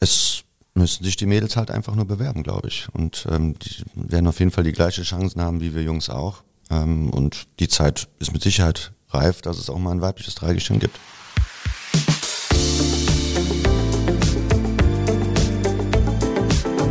[0.00, 0.44] Es
[0.74, 2.86] müssen sich die Mädels halt einfach nur bewerben, glaube ich.
[2.92, 6.44] Und ähm, die werden auf jeden Fall die gleiche Chancen haben wie wir Jungs auch.
[6.70, 10.78] Ähm, und die Zeit ist mit Sicherheit reif, dass es auch mal ein weibliches Dreigestirn
[10.78, 10.98] gibt.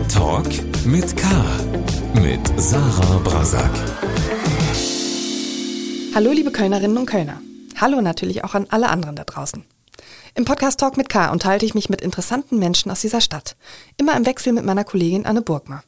[0.09, 0.49] Talk
[0.85, 1.27] mit K.
[2.15, 3.71] Mit Sarah Brasak.
[6.13, 7.39] Hallo liebe Kölnerinnen und Kölner.
[7.79, 9.63] Hallo natürlich auch an alle anderen da draußen.
[10.37, 13.55] Im Podcast Talk mit K unterhalte ich mich mit interessanten Menschen aus dieser Stadt.
[13.97, 15.83] Immer im Wechsel mit meiner Kollegin Anne Burgmer.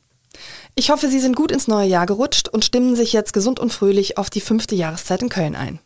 [0.74, 3.72] Ich hoffe, Sie sind gut ins neue Jahr gerutscht und stimmen sich jetzt gesund und
[3.72, 5.78] fröhlich auf die fünfte Jahreszeit in Köln ein.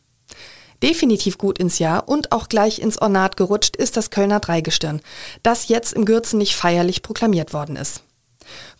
[0.81, 5.01] Definitiv gut ins Jahr und auch gleich ins Ornat gerutscht ist das Kölner Dreigestirn,
[5.43, 8.03] das jetzt im Gürzen nicht feierlich proklamiert worden ist.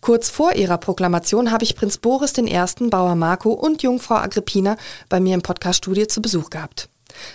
[0.00, 4.78] Kurz vor ihrer Proklamation habe ich Prinz Boris I., Bauer Marco und Jungfrau Agrippina
[5.10, 6.88] bei mir im Podcaststudio zu Besuch gehabt.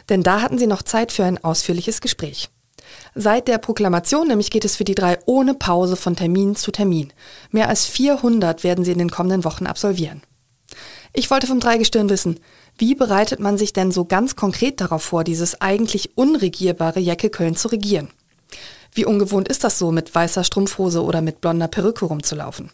[0.10, 2.50] Denn da hatten sie noch Zeit für ein ausführliches Gespräch.
[3.16, 7.14] Seit der Proklamation nämlich geht es für die drei ohne Pause von Termin zu Termin.
[7.52, 10.22] Mehr als 400 werden sie in den kommenden Wochen absolvieren.
[11.14, 12.40] Ich wollte vom Dreigestirn wissen,
[12.78, 17.56] wie bereitet man sich denn so ganz konkret darauf vor, dieses eigentlich unregierbare Jacke Köln
[17.56, 18.10] zu regieren?
[18.94, 22.72] Wie ungewohnt ist das so, mit weißer Strumpfhose oder mit blonder Perücke rumzulaufen?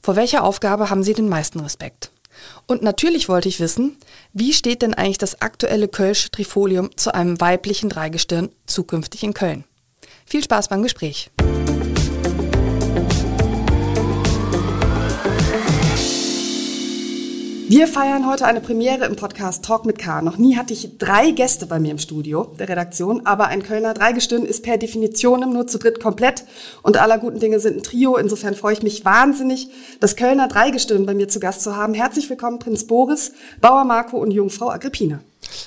[0.00, 2.10] Vor welcher Aufgabe haben Sie den meisten Respekt?
[2.66, 3.96] Und natürlich wollte ich wissen,
[4.32, 9.64] wie steht denn eigentlich das aktuelle Kölsche Trifolium zu einem weiblichen Dreigestirn zukünftig in Köln?
[10.26, 11.30] Viel Spaß beim Gespräch.
[17.70, 20.22] Wir feiern heute eine Premiere im Podcast Talk mit K.
[20.22, 23.92] Noch nie hatte ich drei Gäste bei mir im Studio der Redaktion, aber ein Kölner
[23.92, 26.46] Dreigestirn ist per Definition nur zu dritt komplett
[26.82, 28.16] und aller guten Dinge sind ein Trio.
[28.16, 29.68] Insofern freue ich mich wahnsinnig,
[30.00, 31.92] das Kölner Dreigestirn bei mir zu Gast zu haben.
[31.92, 35.20] Herzlich willkommen, Prinz Boris, Bauer Marco und Jungfrau Agrippine.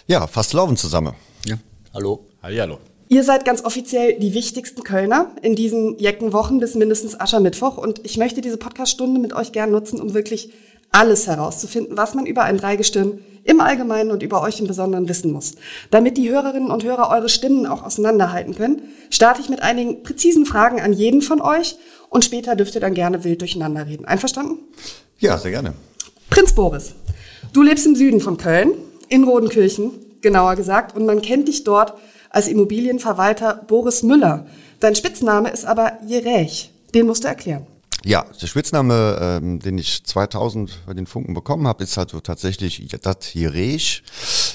[0.07, 1.13] Ja, fast laufen zusammen.
[1.45, 1.57] Ja,
[1.93, 2.25] hallo.
[2.41, 2.79] Hallo.
[3.09, 8.17] Ihr seid ganz offiziell die wichtigsten Kölner in diesen Jeckenwochen bis mindestens Aschermittwoch und ich
[8.17, 10.51] möchte diese Podcaststunde mit euch gern nutzen, um wirklich
[10.91, 15.31] alles herauszufinden, was man über ein Dreigestirn im Allgemeinen und über euch im Besonderen wissen
[15.31, 15.55] muss.
[15.89, 20.45] Damit die Hörerinnen und Hörer eure Stimmen auch auseinanderhalten können, starte ich mit einigen präzisen
[20.45, 21.77] Fragen an jeden von euch
[22.09, 24.05] und später dürft ihr dann gerne wild durcheinander reden.
[24.05, 24.59] Einverstanden?
[25.17, 25.73] Ja, sehr gerne.
[26.29, 26.93] Prinz Boris,
[27.53, 28.73] du lebst im Süden von Köln,
[29.09, 29.91] in Rodenkirchen,
[30.21, 31.93] genauer gesagt, und man kennt dich dort
[32.29, 34.45] als Immobilienverwalter Boris Müller.
[34.79, 36.71] Dein Spitzname ist aber Jerech.
[36.93, 37.65] Den musst du erklären.
[38.03, 42.19] Ja, der Spitzname, ähm, den ich 2000 bei den Funken bekommen habe, ist halt so
[42.19, 44.01] tatsächlich das Jirech.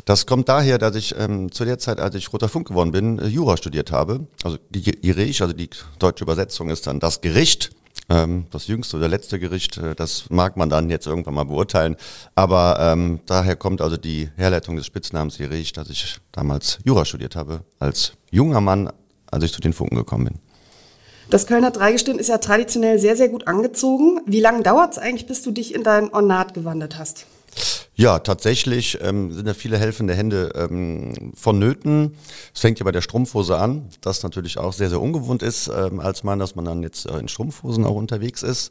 [0.04, 3.20] Das kommt daher, dass ich ähm, zu der Zeit, als ich Roter Funk geworden bin,
[3.20, 4.26] äh, Jura studiert habe.
[4.42, 5.70] Also die Jirech, also die
[6.00, 7.70] deutsche Übersetzung ist dann das Gericht.
[8.08, 11.96] Ähm, das jüngste oder letzte Gericht, äh, das mag man dann jetzt irgendwann mal beurteilen.
[12.34, 17.36] Aber ähm, daher kommt also die Herleitung des Spitznamens Jirech, dass ich damals Jura studiert
[17.36, 18.90] habe, als junger Mann,
[19.30, 20.45] als ich zu den Funken gekommen bin.
[21.28, 24.20] Das Kölner Dreigestirn ist ja traditionell sehr, sehr gut angezogen.
[24.26, 27.26] Wie lange dauert es eigentlich, bis du dich in dein Ornat gewandelt hast?
[27.98, 32.14] Ja, tatsächlich ähm, sind ja viele helfende Hände ähm, vonnöten.
[32.54, 35.98] Es fängt ja bei der Strumpfhose an, das natürlich auch sehr, sehr ungewohnt ist ähm,
[35.98, 38.70] als Mann, dass man dann jetzt äh, in Strumpfhosen auch unterwegs ist.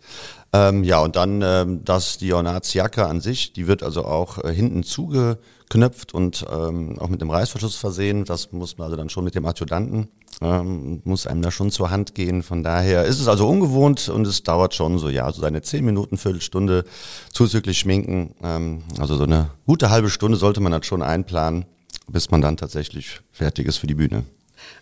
[0.53, 4.53] Ähm, ja, und dann ähm, dass die Ornatsjacke an sich, die wird also auch äh,
[4.53, 4.83] hinten
[5.65, 8.25] zugeknöpft und ähm, auch mit einem Reißverschluss versehen.
[8.25, 10.09] Das muss man also dann schon mit dem Adjutanten,
[10.41, 12.43] ähm, muss einem da schon zur Hand gehen.
[12.43, 15.85] Von daher ist es also ungewohnt und es dauert schon so, ja, so seine zehn
[15.85, 16.85] Minuten, Viertelstunde
[17.31, 18.35] zuzüglich schminken.
[18.41, 21.65] Ähm, also so eine gute halbe Stunde sollte man das schon einplanen,
[22.07, 24.23] bis man dann tatsächlich fertig ist für die Bühne.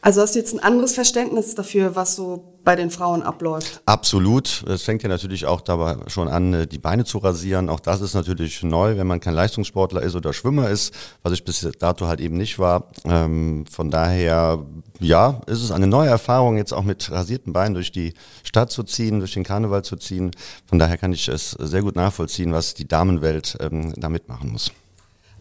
[0.02, 3.82] Also hast du jetzt ein anderes Verständnis dafür, was so bei den Frauen abläuft?
[3.86, 4.64] Absolut.
[4.68, 7.70] Es fängt ja natürlich auch dabei schon an, äh, die Beine zu rasieren.
[7.70, 10.94] Auch das ist natürlich neu, wenn man kein Leistungssportler ist oder Schwimmer ist,
[11.24, 12.90] was ich bis dato halt eben nicht war.
[13.06, 14.66] Ähm, von daher,
[15.00, 18.84] ja, ist es eine neue Erfahrung, jetzt auch mit rasierten Beinen durch die Stadt zu
[18.84, 20.32] ziehen, durch den Karneval zu ziehen.
[20.66, 24.72] Von daher kann ich es sehr gut nachvollziehen, was die Damenwelt ähm, da mitmachen muss.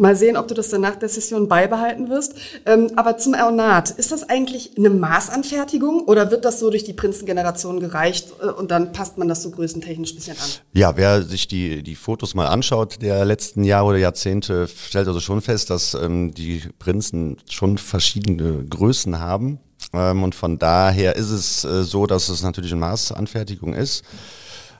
[0.02, 2.34] Mal sehen, ob du das dann nach der Session beibehalten wirst.
[2.66, 6.92] Ähm, aber zum Ornat, ist das eigentlich eine Maßanfertigung oder wird das so durch die
[6.92, 10.48] Prinzengeneration gereicht äh, und dann passt man das so größentechnisch ein bisschen an?
[10.72, 15.20] Ja, wer sich die, die Fotos mal anschaut der letzten Jahre oder Jahrzehnte, stellt also
[15.20, 19.60] schon fest, dass ähm, die Prinzen schon verschiedene Größen haben.
[19.92, 24.04] Ähm, und von daher ist es äh, so, dass es natürlich eine Maßanfertigung ist.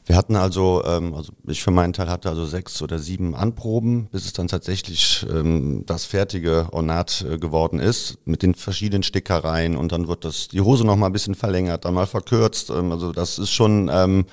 [0.05, 4.09] Wir hatten also, ähm, also ich für meinen Teil hatte also sechs oder sieben Anproben,
[4.11, 9.77] bis es dann tatsächlich ähm, das fertige Ornat äh, geworden ist, mit den verschiedenen Stickereien
[9.77, 12.71] und dann wird das die Hose noch mal ein bisschen verlängert, dann mal verkürzt.
[12.71, 14.27] Ähm, also das ist schon ähm,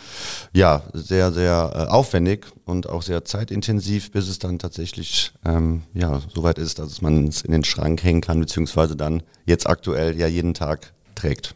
[0.54, 6.19] ja sehr sehr äh, aufwendig und auch sehr zeitintensiv, bis es dann tatsächlich ähm, ja
[6.33, 10.25] soweit ist, dass man es in den Schrank hängen kann beziehungsweise dann jetzt aktuell ja
[10.25, 11.56] jeden Tag trägt.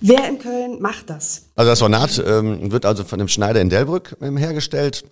[0.00, 1.48] Wer in Köln macht das?
[1.54, 5.04] Also das Ornat ähm, wird also von dem Schneider in Delbrück ähm, hergestellt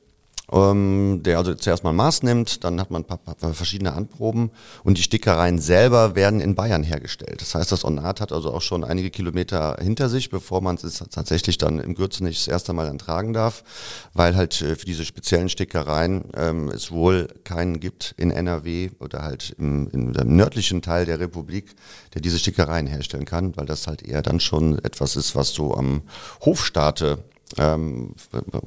[0.53, 4.51] ähm, der also zuerst mal Maß nimmt, dann hat man ein paar, paar, verschiedene Anproben
[4.83, 7.41] und die Stickereien selber werden in Bayern hergestellt.
[7.41, 11.03] Das heißt, das Ornat hat also auch schon einige Kilometer hinter sich, bevor man es
[11.11, 13.65] tatsächlich dann im Gürzenich das erste Mal dann tragen darf,
[14.13, 19.23] weil halt äh, für diese speziellen Stickereien ähm, es wohl keinen gibt in NRW oder
[19.23, 21.75] halt im, im nördlichen Teil der Republik,
[22.13, 25.75] der diese Stickereien herstellen kann, weil das halt eher dann schon etwas ist, was so
[25.75, 26.03] am
[26.45, 27.25] Hofstaate
[27.59, 28.15] ähm,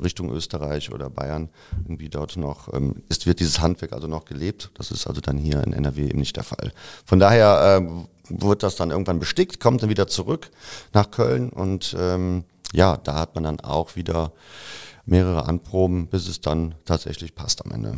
[0.02, 1.50] Richtung Österreich oder Bayern
[1.84, 4.72] irgendwie dort noch, ähm, ist, wird dieses Handwerk also noch gelebt.
[4.76, 6.72] Das ist also dann hier in NRW eben nicht der Fall.
[7.06, 10.50] Von daher ähm, wird das dann irgendwann bestickt, kommt dann wieder zurück
[10.94, 12.44] nach Köln und ähm,
[12.74, 14.34] ja, da hat man dann auch wieder
[15.06, 17.98] mehrere Anproben, bis es dann tatsächlich passt am Ende.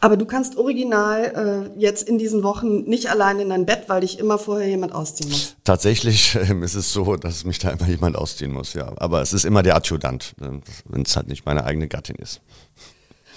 [0.00, 4.02] Aber du kannst original äh, jetzt in diesen Wochen nicht allein in dein Bett, weil
[4.02, 5.56] dich immer vorher jemand ausziehen muss.
[5.64, 8.92] Tatsächlich äh, ist es so, dass mich da immer jemand ausziehen muss, ja.
[8.96, 12.40] Aber es ist immer der Adjutant, äh, wenn es halt nicht meine eigene Gattin ist.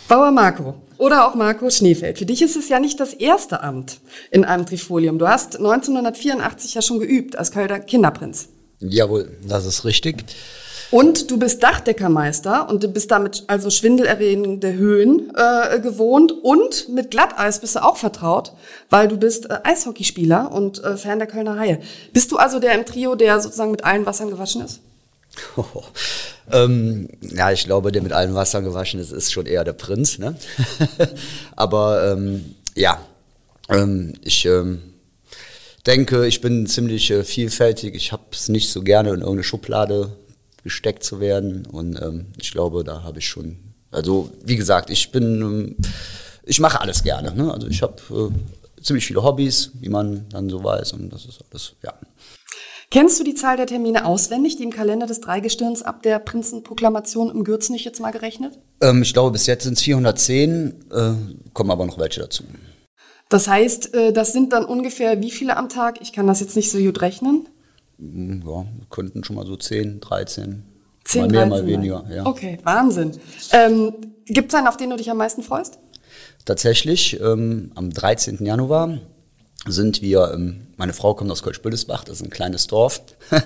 [0.07, 2.19] Bauer Marco oder auch Marco Schneefeld.
[2.19, 5.17] Für dich ist es ja nicht das erste Amt in einem Trifolium.
[5.17, 8.49] Du hast 1984 ja schon geübt als Kölner Kinderprinz.
[8.79, 10.25] Jawohl, das ist richtig.
[10.91, 17.11] Und du bist Dachdeckermeister und du bist damit also schwindelerregende Höhen äh, gewohnt und mit
[17.11, 18.51] Glatteis bist du auch vertraut,
[18.89, 21.79] weil du bist äh, Eishockeyspieler und äh, Fan der Kölner Haie.
[22.11, 24.81] Bist du also der im Trio, der sozusagen mit allen Wassern gewaschen ist?
[25.55, 25.63] Oh,
[26.51, 30.19] ähm, ja, ich glaube, der mit allen Wassern gewaschen ist, ist schon eher der Prinz.
[30.19, 30.35] Ne?
[31.55, 32.99] Aber ähm, ja,
[33.69, 34.81] ähm, ich ähm,
[35.87, 37.95] denke, ich bin ziemlich äh, vielfältig.
[37.95, 40.17] Ich habe es nicht so gerne in irgendeine Schublade
[40.63, 41.65] gesteckt zu werden.
[41.65, 43.57] Und ähm, ich glaube, da habe ich schon,
[43.91, 45.75] also wie gesagt, ich bin, ähm,
[46.43, 47.33] ich mache alles gerne.
[47.33, 47.51] Ne?
[47.53, 50.93] Also ich habe äh, ziemlich viele Hobbys, wie man dann so weiß.
[50.93, 51.93] Und das ist alles, ja.
[52.91, 57.31] Kennst du die Zahl der Termine auswendig, die im Kalender des Dreigestirns ab der Prinzenproklamation
[57.31, 58.59] im Gürzenich jetzt mal gerechnet?
[58.81, 61.13] Ähm, ich glaube, bis jetzt sind es 410, äh,
[61.53, 62.43] kommen aber noch welche dazu.
[63.29, 66.01] Das heißt, äh, das sind dann ungefähr wie viele am Tag?
[66.01, 67.47] Ich kann das jetzt nicht so gut rechnen.
[68.01, 70.63] Hm, ja, könnten schon mal so 10, 13.
[71.03, 72.05] 10, mal mehr, 13 mal weniger.
[72.13, 72.25] Ja.
[72.25, 73.11] Okay, Wahnsinn.
[73.53, 73.93] Ähm,
[74.25, 75.79] Gibt es einen, auf den du dich am meisten freust?
[76.45, 78.45] Tatsächlich, ähm, am 13.
[78.45, 78.99] Januar
[79.67, 83.01] sind wir, ähm, meine Frau kommt aus Kölsch-Büldesbach, das ist ein kleines Dorf.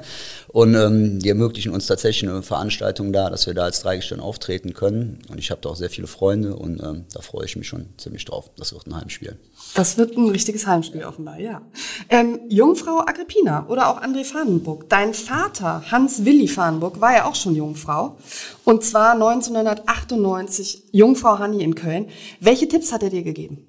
[0.47, 4.73] Und ähm, die ermöglichen uns tatsächlich eine Veranstaltung da, dass wir da als Dreigestirn auftreten
[4.73, 5.19] können.
[5.27, 7.87] Und ich habe da auch sehr viele Freunde und ähm, da freue ich mich schon
[7.97, 8.49] ziemlich drauf.
[8.55, 9.37] Das wird ein Heimspiel.
[9.73, 11.61] Das wird ein richtiges Heimspiel offenbar, ja.
[12.07, 14.89] Ähm, Jungfrau Agrippina oder auch André Fahnenburg.
[14.89, 18.17] Dein Vater, Hans-Willi Fahnenburg, war ja auch schon Jungfrau.
[18.63, 22.07] Und zwar 1998 Jungfrau Hanni in Köln.
[22.39, 23.67] Welche Tipps hat er dir gegeben?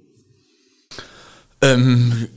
[1.62, 2.28] Ähm,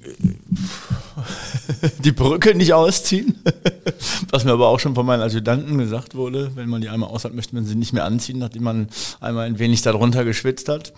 [2.04, 3.42] die Brücke nicht ausziehen,
[4.32, 7.26] was mir aber auch schon von meinen Adjutanten gesagt wurde, wenn man die einmal aus
[7.26, 8.88] hat, möchte man sie nicht mehr anziehen, nachdem man
[9.20, 10.94] einmal ein wenig darunter geschwitzt hat.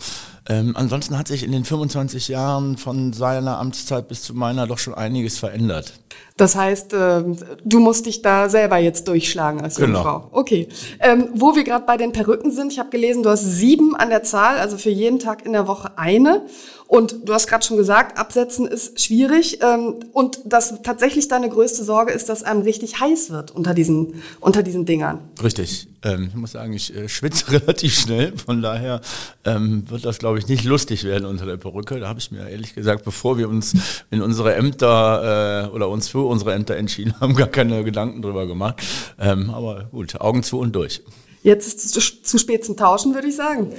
[0.49, 4.79] Ähm, ansonsten hat sich in den 25 Jahren von seiner Amtszeit bis zu meiner doch
[4.79, 5.93] schon einiges verändert.
[6.35, 7.23] Das heißt, äh,
[7.63, 9.99] du musst dich da selber jetzt durchschlagen als Genau.
[9.99, 10.29] Jungfrau.
[10.31, 10.67] Okay.
[10.99, 14.09] Ähm, wo wir gerade bei den Perücken sind, ich habe gelesen, du hast sieben an
[14.09, 16.43] der Zahl, also für jeden Tag in der Woche eine.
[16.87, 19.59] Und du hast gerade schon gesagt, absetzen ist schwierig.
[19.61, 20.41] Ähm, und
[20.71, 24.85] dass tatsächlich deine größte Sorge ist, dass einem richtig heiß wird unter diesen, unter diesen
[24.85, 25.19] Dingern.
[25.43, 25.87] Richtig.
[26.03, 28.33] Ähm, ich muss sagen, ich äh, schwitze relativ schnell.
[28.37, 29.01] Von daher
[29.45, 31.99] ähm, wird das, glaube ich, nicht lustig werden unter der Perücke.
[31.99, 33.73] Da habe ich mir ehrlich gesagt, bevor wir uns
[34.09, 38.47] in unsere Ämter äh, oder uns für unsere Ämter entschieden haben, gar keine Gedanken drüber
[38.47, 38.81] gemacht.
[39.19, 41.01] Ähm, aber gut, Augen zu und durch.
[41.43, 43.71] Jetzt ist es zu- zu spät zum Tauschen, würde ich sagen.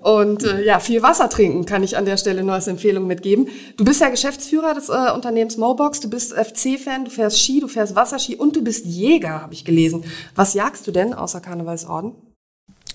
[0.00, 3.48] Und äh, ja, viel Wasser trinken kann ich an der Stelle nur als Empfehlung mitgeben.
[3.76, 7.68] Du bist ja Geschäftsführer des äh, Unternehmens Mobox, du bist FC-Fan, du fährst Ski, du
[7.68, 10.04] fährst Wasserski und du bist Jäger, habe ich gelesen.
[10.34, 12.14] Was jagst du denn außer Karnevalsorden?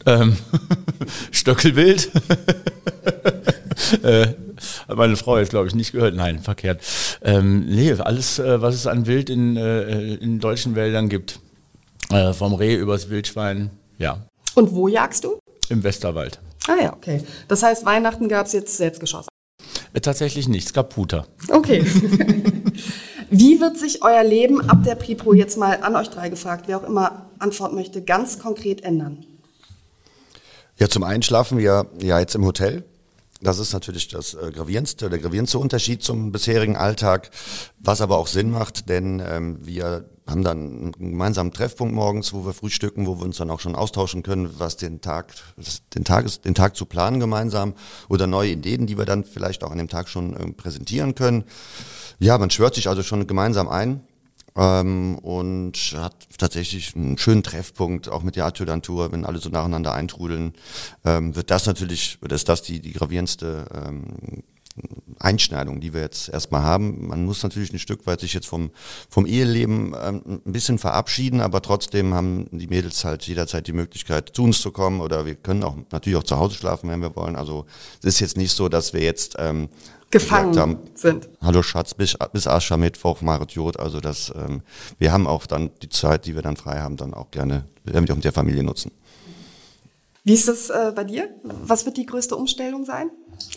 [0.08, 0.36] Ähm,
[1.32, 2.10] Stöckelwild.
[4.04, 4.28] äh,
[4.88, 6.16] hat meine Frau jetzt, glaube ich, nicht gehört.
[6.16, 6.82] Nein, verkehrt.
[7.22, 11.40] Ähm, nee, alles, äh, was es an Wild in, äh, in deutschen Wäldern gibt.
[12.10, 13.70] Äh, vom Reh übers Wildschwein,
[14.00, 15.40] ja, Und wo jagst du?
[15.70, 16.40] im Westerwald.
[16.68, 17.22] Ah ja, okay.
[17.48, 19.30] Das heißt, Weihnachten gab es jetzt selbst geschossen.
[19.94, 21.28] Äh, tatsächlich nicht, es gab Puter.
[21.50, 21.86] Okay.
[23.30, 26.78] Wie wird sich euer Leben ab der Pripro jetzt mal an euch drei gefragt, wer
[26.78, 29.26] auch immer antworten möchte, ganz konkret ändern?
[30.78, 32.84] Ja, zum einen schlafen wir ja jetzt im Hotel.
[33.42, 37.32] Das ist natürlich das äh, gravierendste, der gravierendste Unterschied zum bisherigen Alltag,
[37.80, 42.46] was aber auch Sinn macht, denn ähm, wir haben dann einen gemeinsamen Treffpunkt morgens, wo
[42.46, 45.34] wir frühstücken, wo wir uns dann auch schon austauschen können, was den Tag,
[45.94, 47.76] den Tages, den Tag zu planen gemeinsam
[48.10, 51.44] oder neue Ideen, die wir dann vielleicht auch an dem Tag schon ähm, präsentieren können.
[52.20, 54.02] Ja, man schwört sich also schon gemeinsam ein
[54.56, 59.94] ähm, und hat tatsächlich einen schönen Treffpunkt, auch mit der Adjutantur, wenn alle so nacheinander
[59.94, 60.54] eintrudeln,
[61.04, 64.44] ähm, wird das natürlich, oder ist das die, die gravierendste ähm,
[65.20, 67.08] Einschneidung, die wir jetzt erstmal haben.
[67.08, 68.72] Man muss natürlich ein Stück weit sich jetzt vom,
[69.10, 74.32] vom Eheleben ähm, ein bisschen verabschieden, aber trotzdem haben die Mädels halt jederzeit die Möglichkeit,
[74.34, 77.16] zu uns zu kommen oder wir können auch natürlich auch zu Hause schlafen, wenn wir
[77.16, 77.36] wollen.
[77.36, 77.66] Also
[78.00, 79.70] es ist jetzt nicht so, dass wir jetzt ähm,
[80.12, 81.30] gefangen haben, sind.
[81.42, 83.80] Hallo Schatz, bis, bis Aschermittwoch, Marit Jod.
[83.80, 84.62] Also das, ähm,
[85.00, 88.08] wir haben auch dann die Zeit, die wir dann frei haben, dann auch gerne, werden
[88.08, 88.92] wir auch mit der Familie nutzen.
[90.26, 91.30] Wie ist das äh, bei dir?
[91.44, 93.10] Was wird die größte Umstellung sein?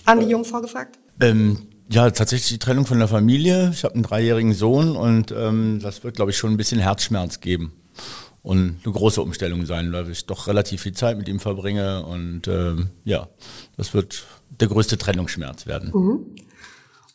[0.04, 0.98] An die Jungfrau gefragt?
[1.20, 1.58] Ähm,
[1.90, 3.70] ja, tatsächlich die Trennung von der Familie.
[3.72, 7.40] Ich habe einen dreijährigen Sohn und ähm, das wird, glaube ich, schon ein bisschen Herzschmerz
[7.40, 7.72] geben.
[8.42, 12.04] Und eine große Umstellung sein, weil ich doch relativ viel Zeit mit ihm verbringe.
[12.04, 13.28] Und ähm, ja,
[13.76, 14.25] das wird
[14.60, 15.90] der größte Trennungsschmerz werden.
[15.92, 16.26] Mhm.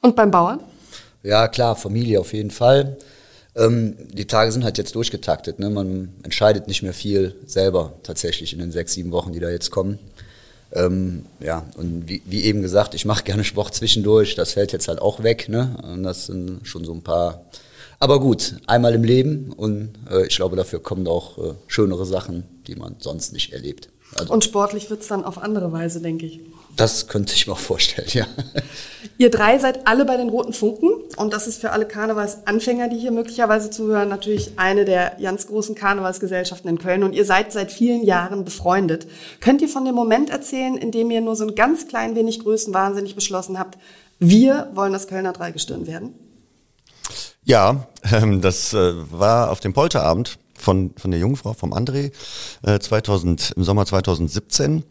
[0.01, 0.59] Und beim Bauern?
[1.23, 2.97] Ja, klar, Familie auf jeden Fall.
[3.55, 5.59] Ähm, die Tage sind halt jetzt durchgetaktet.
[5.59, 5.69] Ne?
[5.69, 9.71] Man entscheidet nicht mehr viel selber tatsächlich in den sechs, sieben Wochen, die da jetzt
[9.71, 9.99] kommen.
[10.75, 14.35] Ähm, ja, und wie, wie, eben gesagt, ich mache gerne Sport zwischendurch.
[14.35, 15.47] Das fällt jetzt halt auch weg.
[15.49, 15.77] Ne?
[15.83, 17.45] Und das sind schon so ein paar.
[17.99, 22.43] Aber gut, einmal im Leben und äh, ich glaube, dafür kommen auch äh, schönere Sachen,
[22.67, 23.89] die man sonst nicht erlebt.
[24.15, 26.41] Also, und sportlich wird es dann auf andere Weise, denke ich.
[26.75, 28.25] Das könnte ich mir auch vorstellen, ja.
[29.19, 32.97] Ihr drei seid alle bei den Roten Funken und das ist für alle Karnevalsanfänger, die
[32.97, 37.71] hier möglicherweise zuhören, natürlich eine der ganz großen Karnevalsgesellschaften in Köln und ihr seid seit
[37.71, 39.07] vielen Jahren befreundet.
[39.39, 42.39] Könnt ihr von dem Moment erzählen, in dem ihr nur so ein ganz klein wenig
[42.39, 43.77] größenwahnsinnig beschlossen habt,
[44.19, 46.15] wir wollen das Kölner Dreigestirn werden?
[47.43, 52.11] Ja, ähm, das äh, war auf dem Polterabend von, von der Jungfrau, vom André,
[52.63, 54.83] äh, 2000, im Sommer 2017.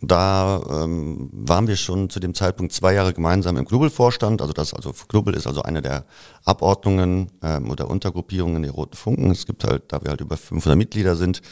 [0.00, 4.40] Da ähm, waren wir schon zu dem Zeitpunkt zwei Jahre gemeinsam im Knubbelvorstand.
[4.40, 6.04] Also das, also Knubbel ist also eine der
[6.44, 9.32] Abordnungen ähm, oder Untergruppierungen der Roten Funken.
[9.32, 11.42] Es gibt halt, da wir halt über 500 Mitglieder sind,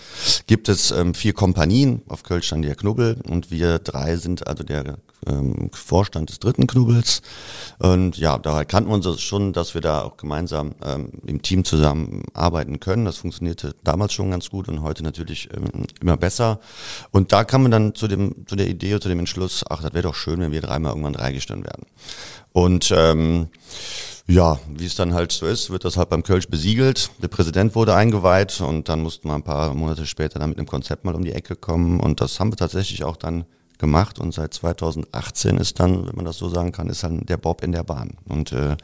[0.47, 2.03] gibt es ähm, vier Kompanien.
[2.09, 6.67] Auf Kölsch dann der Knubbel und wir drei sind also der ähm, Vorstand des dritten
[6.67, 7.23] Knubbels.
[7.79, 11.65] Und ja, da kannten wir uns schon, dass wir da auch gemeinsam ähm, im Team
[11.65, 13.05] zusammen arbeiten können.
[13.05, 16.61] Das funktionierte damals schon ganz gut und heute natürlich ähm, immer besser.
[17.11, 19.93] Und da kam man dann zu dem, zu der Idee zu dem Entschluss, ach, das
[19.93, 21.87] wäre doch schön, wenn wir dreimal irgendwann dreigestellt werden.
[22.53, 23.49] Und ähm,
[24.29, 27.11] ja, wie es dann halt so ist, wird das halt beim Kölsch besiegelt.
[27.23, 30.67] Der Präsident wurde eingeweiht und dann mussten wir ein paar Monate später dann mit einem
[30.67, 32.01] Konzept mal um die Ecke kommen.
[32.01, 33.45] Und das haben wir tatsächlich auch dann
[33.79, 37.37] gemacht und seit 2018 ist dann, wenn man das so sagen kann, ist dann der
[37.37, 38.13] Bob in der Bahn.
[38.29, 38.77] Und äh,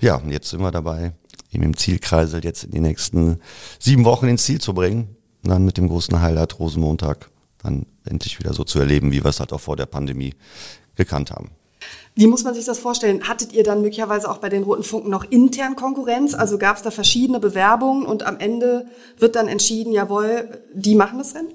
[0.00, 1.12] ja, jetzt sind wir dabei,
[1.50, 3.40] ihn im Zielkreisel jetzt in die nächsten
[3.78, 5.16] sieben Wochen ins Ziel zu bringen.
[5.42, 7.30] Und dann mit dem großen Highlight Rosenmontag
[7.62, 10.34] dann endlich wieder so zu erleben, wie wir es halt auch vor der Pandemie
[10.94, 11.50] gekannt haben.
[12.14, 13.28] Wie muss man sich das vorstellen?
[13.28, 16.34] Hattet ihr dann möglicherweise auch bei den Roten Funken noch intern Konkurrenz?
[16.34, 18.86] Also gab es da verschiedene Bewerbungen und am Ende
[19.18, 21.52] wird dann entschieden, jawohl, die machen das Rennen?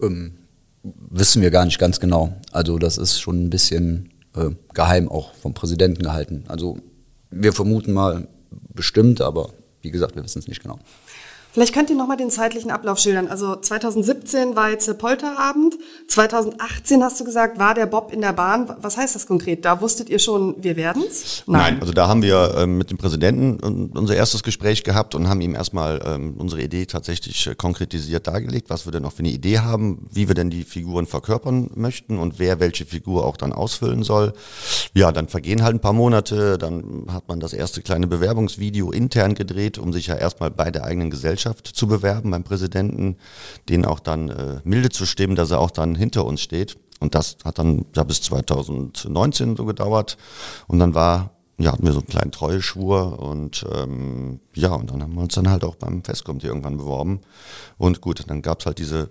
[0.00, 0.39] Ähm,
[0.82, 2.34] wissen wir gar nicht ganz genau.
[2.52, 6.44] Also das ist schon ein bisschen äh, geheim auch vom Präsidenten gehalten.
[6.48, 6.78] Also
[7.30, 9.50] wir vermuten mal bestimmt, aber
[9.82, 10.78] wie gesagt, wir wissen es nicht genau.
[11.52, 13.26] Vielleicht könnt ihr nochmal den zeitlichen Ablauf schildern.
[13.26, 15.74] Also 2017 war jetzt der Polterabend.
[16.06, 18.72] 2018 hast du gesagt, war der Bob in der Bahn.
[18.80, 19.64] Was heißt das konkret?
[19.64, 21.42] Da wusstet ihr schon, wir werden's?
[21.46, 21.60] Nein.
[21.60, 23.58] Nein, also da haben wir ähm, mit dem Präsidenten
[23.94, 28.70] unser erstes Gespräch gehabt und haben ihm erstmal ähm, unsere Idee tatsächlich äh, konkretisiert dargelegt,
[28.70, 32.18] was wir denn noch für eine Idee haben, wie wir denn die Figuren verkörpern möchten
[32.18, 34.34] und wer welche Figur auch dann ausfüllen soll.
[34.94, 39.34] Ja, dann vergehen halt ein paar Monate, dann hat man das erste kleine Bewerbungsvideo intern
[39.34, 43.16] gedreht, um sich ja erstmal bei der eigenen Gesellschaft Gesellschaft zu bewerben beim Präsidenten,
[43.68, 46.76] den auch dann äh, milde zu stimmen, dass er auch dann hinter uns steht.
[47.00, 50.18] Und das hat dann ja, bis 2019 so gedauert.
[50.66, 55.02] Und dann war ja, hatten wir so einen kleinen Treueschwur und ähm, ja, und dann
[55.02, 57.20] haben wir uns dann halt auch beim Festkomitee irgendwann beworben.
[57.76, 59.10] Und gut, dann gab's halt diese,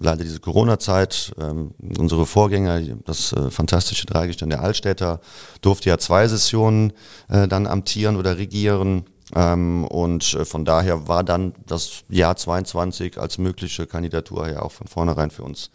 [0.00, 1.34] leider diese Corona-Zeit.
[1.38, 5.20] Ähm, unsere Vorgänger, das äh, fantastische Dreigestirn der Altstädter,
[5.60, 6.94] durfte ja zwei Sessionen
[7.28, 9.04] äh, dann amtieren oder regieren.
[9.34, 14.72] Ähm, und äh, von daher war dann das Jahr 22 als mögliche Kandidatur ja auch
[14.72, 15.70] von vornherein für uns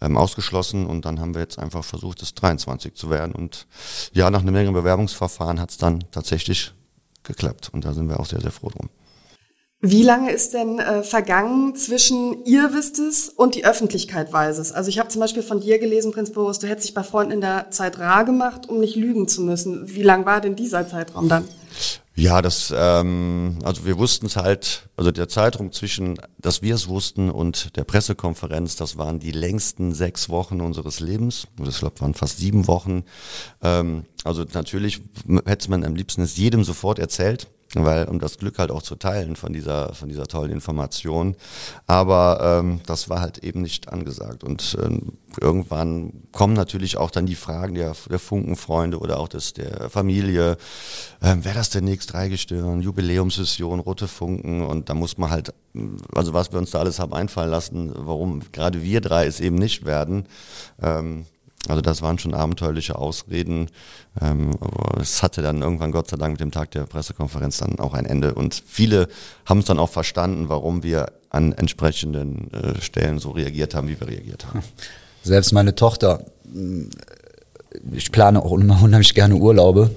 [0.00, 0.86] ähm, ausgeschlossen.
[0.86, 3.34] Und dann haben wir jetzt einfach versucht, es 23 zu werden.
[3.34, 3.66] Und
[4.12, 6.72] ja, nach einem längeren Bewerbungsverfahren hat es dann tatsächlich
[7.22, 7.70] geklappt.
[7.72, 8.90] Und da sind wir auch sehr, sehr froh drum.
[9.80, 14.72] Wie lange ist denn äh, vergangen zwischen ihr wisst es und die Öffentlichkeit weiß es?
[14.72, 17.34] Also ich habe zum Beispiel von dir gelesen, Prinz Boris, du hättest dich bei Freunden
[17.34, 19.88] in der Zeit rar gemacht, um nicht lügen zu müssen.
[19.94, 21.46] Wie lang war denn dieser Zeitraum dann?
[22.18, 26.88] Ja, das, ähm, also wir wussten es halt, also der Zeitraum zwischen, dass wir es
[26.88, 31.46] wussten und der Pressekonferenz, das waren die längsten sechs Wochen unseres Lebens.
[31.58, 33.04] Das glaube waren fast sieben Wochen.
[33.62, 35.00] Ähm, also natürlich
[35.46, 38.96] hätte man am liebsten es jedem sofort erzählt, weil um das Glück halt auch zu
[38.96, 41.36] teilen von dieser von dieser tollen Information.
[41.86, 47.26] Aber ähm, das war halt eben nicht angesagt und ähm, irgendwann kommen natürlich auch dann
[47.26, 50.56] die Fragen der, der Funkenfreunde oder auch des der Familie.
[51.22, 55.52] Ähm, Wäre das demnächst Dreigestirn, Jubiläumssession, rote Funken und da muss man halt,
[56.14, 59.56] also was wir uns da alles haben einfallen lassen, warum gerade wir drei es eben
[59.56, 60.26] nicht werden.
[60.82, 61.26] Ähm,
[61.68, 63.70] also das waren schon abenteuerliche Ausreden.
[64.20, 64.58] Ähm,
[65.00, 68.06] es hatte dann irgendwann Gott sei Dank mit dem Tag der Pressekonferenz dann auch ein
[68.06, 68.34] Ende.
[68.34, 69.08] Und viele
[69.44, 73.98] haben es dann auch verstanden, warum wir an entsprechenden äh, Stellen so reagiert haben, wie
[74.00, 74.62] wir reagiert haben.
[75.22, 76.24] Selbst meine Tochter,
[77.92, 79.90] ich plane auch immer unheimlich gerne Urlaube.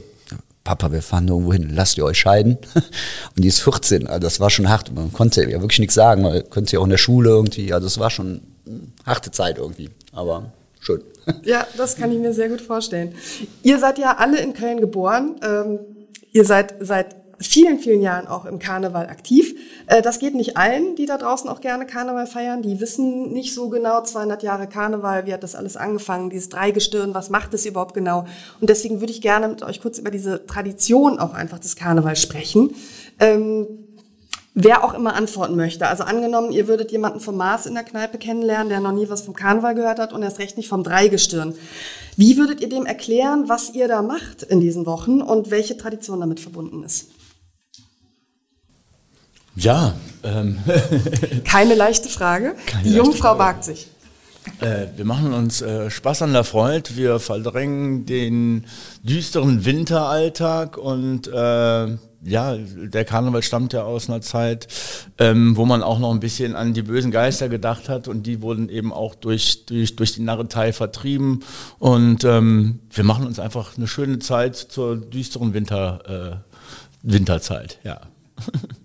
[0.64, 2.58] Papa, wir fahren irgendwo hin, lasst ihr euch scheiden.
[2.74, 4.94] Und die ist 14, also das war schon hart.
[4.94, 7.86] Man konnte ja wirklich nichts sagen, man konnte ja auch in der Schule irgendwie, also
[7.86, 10.52] das war schon eine harte Zeit irgendwie, aber
[10.82, 11.02] schön.
[11.44, 13.16] Ja, das kann ich mir sehr gut vorstellen.
[13.64, 15.36] Ihr seid ja alle in Köln geboren.
[15.44, 15.80] Ähm,
[16.32, 19.56] ihr seid seit vielen, vielen Jahren auch im Karneval aktiv.
[19.88, 22.62] Äh, das geht nicht allen, die da draußen auch gerne Karneval feiern.
[22.62, 27.14] Die wissen nicht so genau 200 Jahre Karneval, wie hat das alles angefangen, dieses Dreigestirn,
[27.14, 28.26] was macht es überhaupt genau.
[28.60, 32.22] Und deswegen würde ich gerne mit euch kurz über diese Tradition auch einfach des Karnevals
[32.22, 32.76] sprechen.
[33.20, 33.68] Ähm,
[34.54, 35.88] Wer auch immer antworten möchte.
[35.88, 39.22] Also angenommen, ihr würdet jemanden vom Mars in der Kneipe kennenlernen, der noch nie was
[39.22, 41.56] vom Karneval gehört hat und erst recht nicht vom Dreigestirn.
[42.18, 46.20] Wie würdet ihr dem erklären, was ihr da macht in diesen Wochen und welche Tradition
[46.20, 47.08] damit verbunden ist?
[49.56, 49.94] Ja.
[50.24, 50.60] Ähm.
[51.46, 52.56] Keine leichte Frage.
[52.66, 53.40] Keine Die leichte Jungfrau Frage.
[53.40, 53.88] wagt sich.
[54.60, 56.96] Äh, wir machen uns äh, Spaß an der Freude.
[56.96, 58.66] Wir verdrängen den
[59.04, 64.68] düsteren Winteralltag und äh, ja, der Karneval stammt ja aus einer Zeit,
[65.18, 68.42] ähm, wo man auch noch ein bisschen an die bösen Geister gedacht hat und die
[68.42, 71.44] wurden eben auch durch, durch, durch die Narretei vertrieben.
[71.80, 78.02] Und ähm, wir machen uns einfach eine schöne Zeit zur düsteren Winter, äh, Winterzeit, ja.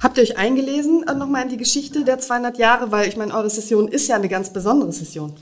[0.00, 2.92] Habt ihr euch eingelesen äh, nochmal in die Geschichte der 200 Jahre?
[2.92, 5.34] Weil ich meine, eure Session ist ja eine ganz besondere Session.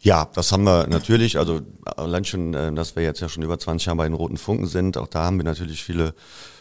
[0.00, 1.38] Ja, das haben wir natürlich.
[1.38, 4.36] Also allein schon, äh, dass wir jetzt ja schon über 20 Jahre bei den Roten
[4.36, 6.14] Funken sind, auch da haben wir natürlich viele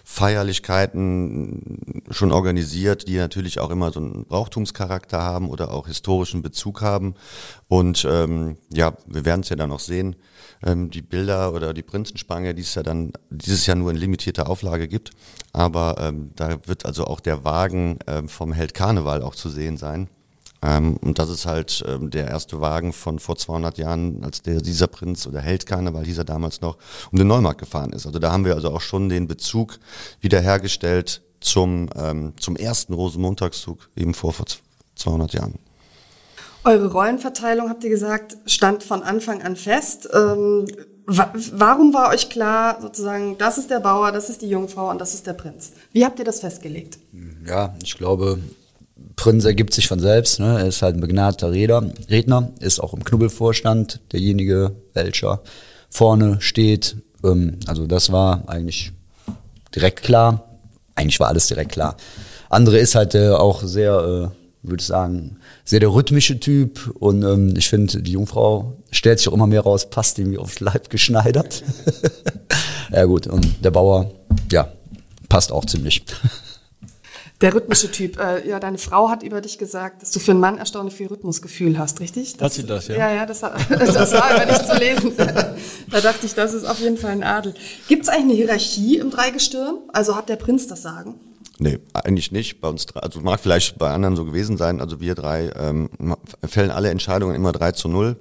[0.07, 6.81] Feierlichkeiten schon organisiert, die natürlich auch immer so einen Brauchtumscharakter haben oder auch historischen Bezug
[6.81, 7.15] haben.
[7.67, 10.15] Und ähm, ja, wir werden es ja dann noch sehen.
[10.65, 14.49] Ähm, die Bilder oder die Prinzenspange, die es ja dann dieses Jahr nur in limitierter
[14.49, 15.11] Auflage gibt.
[15.53, 19.77] Aber ähm, da wird also auch der Wagen ähm, vom Held Karneval auch zu sehen
[19.77, 20.09] sein.
[20.61, 24.61] Ähm, und das ist halt ähm, der erste Wagen von vor 200 Jahren, als der
[24.61, 26.77] dieser Prinz oder Held Karneval hieß er damals noch,
[27.11, 28.05] um den Neumarkt gefahren ist.
[28.07, 29.79] Also da haben wir also auch schon den Bezug
[30.21, 34.47] wiederhergestellt zum, ähm, zum ersten Rosenmontagszug eben vor, vor
[34.95, 35.59] 200 Jahren.
[36.65, 40.09] Eure Rollenverteilung, habt ihr gesagt, stand von Anfang an fest.
[40.11, 40.65] Ähm,
[41.05, 44.99] wa warum war euch klar, sozusagen, das ist der Bauer, das ist die Jungfrau und
[44.99, 45.73] das ist der Prinz?
[45.91, 46.97] Wie habt ihr das festgelegt?
[47.47, 48.39] Ja, ich glaube,
[49.15, 50.39] Prinz ergibt sich von selbst.
[50.39, 50.59] Ne?
[50.59, 55.41] Er ist halt ein begnadeter Redner, Redner, ist auch im Knubbelvorstand derjenige, welcher
[55.89, 56.97] vorne steht.
[57.23, 58.91] Ähm, also das war eigentlich
[59.75, 60.49] direkt klar.
[60.95, 61.95] Eigentlich war alles direkt klar.
[62.49, 66.93] Andere ist halt äh, auch sehr, äh, würde ich sagen, sehr der rhythmische Typ.
[66.99, 70.59] Und ähm, ich finde, die Jungfrau stellt sich auch immer mehr raus, passt irgendwie aufs
[70.59, 71.63] Leib geschneidert.
[72.91, 74.11] ja gut, und der Bauer,
[74.51, 74.71] ja,
[75.29, 76.05] passt auch ziemlich.
[77.41, 78.17] Der rhythmische Typ.
[78.17, 81.07] Äh, ja, deine Frau hat über dich gesagt, dass du für einen Mann erstaunlich viel
[81.07, 82.37] Rhythmusgefühl hast, richtig?
[82.39, 82.95] Hat sie das, ja?
[82.95, 85.13] Ja, ja, das, hat, das war aber nicht zu lesen.
[85.91, 87.53] Da dachte ich, das ist auf jeden Fall ein Adel.
[87.87, 89.77] Gibt es eigentlich eine Hierarchie im Dreigestirn?
[89.93, 91.15] Also hat der Prinz das Sagen?
[91.57, 92.59] Nee, eigentlich nicht.
[92.59, 94.81] Bei uns drei, also mag vielleicht bei anderen so gewesen sein.
[94.81, 95.89] Also wir drei ähm,
[96.43, 98.17] fällen alle Entscheidungen immer 3 zu 0.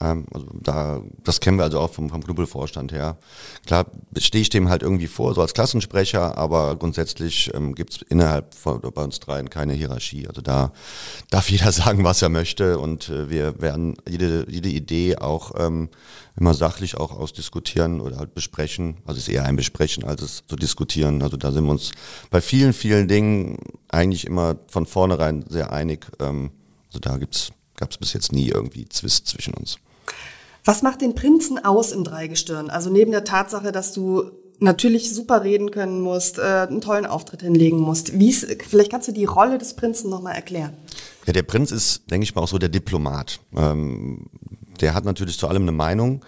[0.00, 3.18] Ähm, also da, das kennen wir also auch vom, vom Knubbelvorstand her.
[3.66, 8.02] Klar stehe ich dem halt irgendwie vor, so als Klassensprecher, aber grundsätzlich ähm, gibt es
[8.02, 10.26] innerhalb von, bei uns dreien keine Hierarchie.
[10.28, 10.72] Also da
[11.30, 15.88] darf jeder sagen, was er möchte und äh, wir werden jede, jede Idee auch ähm,
[16.36, 18.96] immer sachlich auch ausdiskutieren oder halt besprechen.
[19.04, 21.22] Also es ist eher ein Besprechen, als es zu diskutieren.
[21.22, 21.92] Also da sind wir uns
[22.30, 26.06] bei vielen, vielen Dingen eigentlich immer von vornherein sehr einig.
[26.20, 26.50] Ähm,
[26.88, 29.78] also da gab es bis jetzt nie irgendwie Zwist zwischen uns.
[30.64, 32.70] Was macht den Prinzen aus im Dreigestirn?
[32.70, 37.42] Also neben der Tatsache, dass du natürlich super reden können musst, äh, einen tollen Auftritt
[37.42, 38.18] hinlegen musst.
[38.18, 40.72] Wie ist, vielleicht kannst du die Rolle des Prinzen nochmal erklären.
[41.26, 43.40] Ja, der Prinz ist, denke ich mal, auch so der Diplomat.
[43.56, 44.26] Ähm,
[44.82, 46.24] der hat natürlich zu allem eine Meinung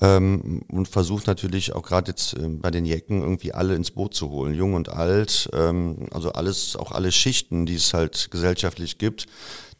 [0.00, 4.14] ähm, und versucht natürlich auch gerade jetzt äh, bei den Jecken irgendwie alle ins Boot
[4.14, 8.98] zu holen, jung und alt, ähm, also alles, auch alle Schichten, die es halt gesellschaftlich
[8.98, 9.26] gibt,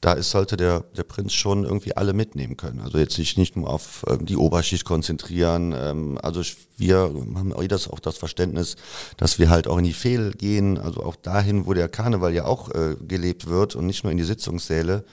[0.02, 2.80] da ist, sollte der, der Prinz schon irgendwie alle mitnehmen können.
[2.80, 5.72] Also jetzt sich nicht nur auf äh, die Oberschicht konzentrieren.
[5.76, 6.42] Ähm, also
[6.76, 8.74] wir haben auch das, auch das Verständnis,
[9.16, 12.46] dass wir halt auch in die Fehl gehen, also auch dahin, wo der Karneval ja
[12.46, 15.04] auch äh, gelebt wird und nicht nur in die Sitzungssäle,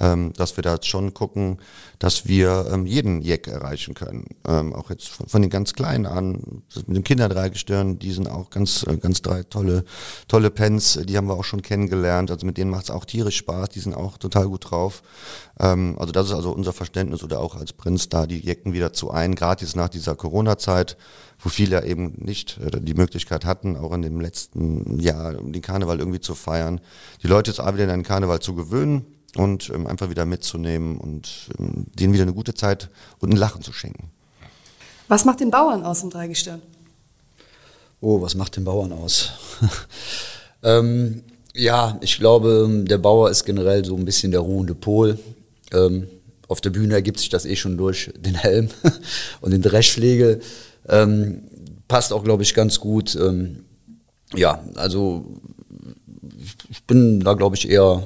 [0.00, 1.58] ähm, dass wir da schon gucken,
[2.00, 4.26] dass wir ähm, jeden Jeck erreichen können.
[4.46, 8.50] Ähm, auch jetzt von, von, den ganz Kleinen an, mit dem Kinderdreigestirn, die sind auch
[8.50, 9.84] ganz, äh, ganz drei tolle,
[10.28, 12.30] tolle Pens, die haben wir auch schon kennengelernt.
[12.30, 15.02] Also mit denen macht es auch tierisch Spaß, die sind auch total gut drauf.
[15.58, 18.92] Ähm, also das ist also unser Verständnis oder auch als Prinz da die Jecken wieder
[18.92, 20.96] zu ein, gratis nach dieser Corona-Zeit,
[21.38, 25.98] wo viele eben nicht äh, die Möglichkeit hatten, auch in dem letzten Jahr den Karneval
[25.98, 26.80] irgendwie zu feiern.
[27.22, 29.06] Die Leute jetzt auch wieder in einen Karneval zu gewöhnen
[29.36, 32.88] und ähm, einfach wieder mitzunehmen und ähm, denen wieder eine gute Zeit
[33.20, 34.10] und ein Lachen zu schenken.
[35.08, 36.62] Was macht den Bauern aus im Dreigestirn?
[38.00, 39.30] Oh, was macht den Bauern aus?
[40.62, 41.22] ähm,
[41.54, 45.18] ja, ich glaube, der Bauer ist generell so ein bisschen der ruhende Pol.
[45.72, 46.08] Ähm,
[46.48, 48.68] auf der Bühne ergibt sich das eh schon durch den Helm
[49.40, 50.40] und den Dreschflegel.
[50.88, 51.42] Ähm,
[51.88, 53.14] passt auch, glaube ich, ganz gut.
[53.14, 53.64] Ähm,
[54.34, 55.24] ja, also
[56.70, 58.02] ich bin da, glaube ich, eher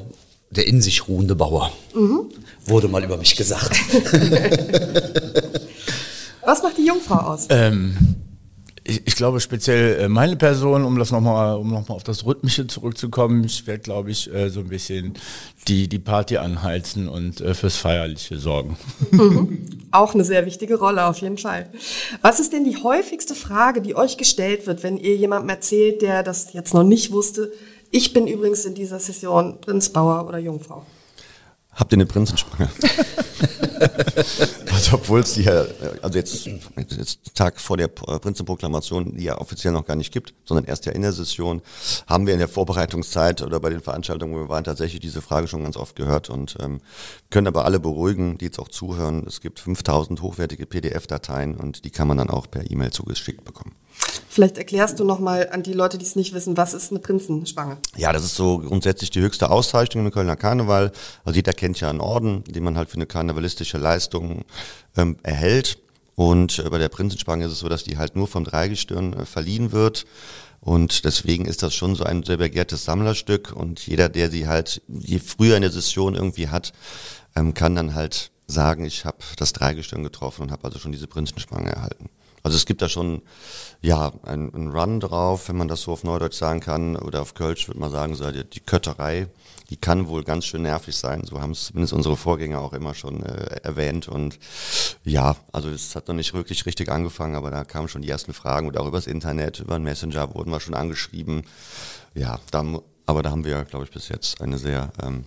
[0.51, 1.73] der in sich ruhende Bauer.
[1.95, 2.27] Mhm.
[2.67, 3.79] Wurde mal über mich gesagt.
[6.45, 7.47] Was macht die Jungfrau aus?
[7.51, 7.97] Ähm,
[8.89, 12.69] ich, ich, glaube speziell äh, meine Person, um das nochmal, um nochmal auf das Rhythmische
[12.69, 15.15] zurückzukommen, ich werde, glaube ich, äh, so ein bisschen
[15.67, 18.77] die, die Party anheizen und äh, fürs Feierliche sorgen.
[19.11, 19.67] Mhm.
[19.91, 21.69] Auch eine sehr wichtige Rolle, auf jeden Fall.
[22.23, 26.23] Was ist denn die häufigste Frage, die euch gestellt wird, wenn ihr jemandem erzählt, der
[26.23, 27.51] das jetzt noch nicht wusste,
[27.97, 30.85] ich bin übrigens in dieser Session Prinz, Bauer oder Jungfrau.
[31.73, 32.69] Habt ihr eine Prinzenspange?
[34.73, 35.65] also obwohl es die ja,
[36.03, 40.65] also jetzt, jetzt Tag vor der Prinzenproklamation, die ja offiziell noch gar nicht gibt, sondern
[40.67, 41.63] erst ja in der Session,
[42.07, 45.49] haben wir in der Vorbereitungszeit oder bei den Veranstaltungen, wo wir waren, tatsächlich diese Frage
[45.49, 46.81] schon ganz oft gehört und ähm,
[47.31, 49.25] können aber alle beruhigen, die jetzt auch zuhören.
[49.27, 53.75] Es gibt 5000 hochwertige PDF-Dateien und die kann man dann auch per E-Mail zugeschickt bekommen.
[54.29, 57.79] Vielleicht erklärst du nochmal an die Leute, die es nicht wissen, was ist eine Prinzenspange?
[57.97, 60.93] Ja, das ist so grundsätzlich die höchste Auszeichnung im Kölner Karneval.
[61.25, 64.45] Also jeder kennt ja einen Orden, den man halt für eine karnevalistische Leistung
[64.97, 65.79] ähm, erhält.
[66.15, 69.27] Und äh, bei der Prinzenspange ist es so, dass die halt nur vom Dreigestirn äh,
[69.27, 70.07] verliehen wird.
[70.61, 73.53] Und deswegen ist das schon so ein sehr begehrtes Sammlerstück.
[73.53, 76.73] Und jeder, der sie halt je früher in der Session irgendwie hat,
[77.37, 81.07] ähm, kann dann halt sagen, ich habe das Dreigestirn getroffen und habe also schon diese
[81.07, 82.09] Prinzenspange erhalten.
[82.43, 83.23] Also es gibt da schon
[83.83, 87.67] ja einen Run drauf, wenn man das so auf Neudeutsch sagen kann, oder auf Kölsch
[87.67, 89.27] würde man sagen, so die, die Kötterei,
[89.71, 91.25] die kann wohl ganz schön nervig sein.
[91.25, 94.09] So haben es zumindest unsere Vorgänger auch immer schon äh, erwähnt.
[94.09, 94.39] Und
[95.05, 98.33] ja, also es hat noch nicht wirklich richtig angefangen, aber da kamen schon die ersten
[98.33, 101.43] Fragen und auch übers Internet, über den Messenger wurden wir schon angeschrieben.
[102.15, 102.65] Ja, da,
[103.07, 105.25] aber da haben wir, glaube ich, bis jetzt eine sehr ähm,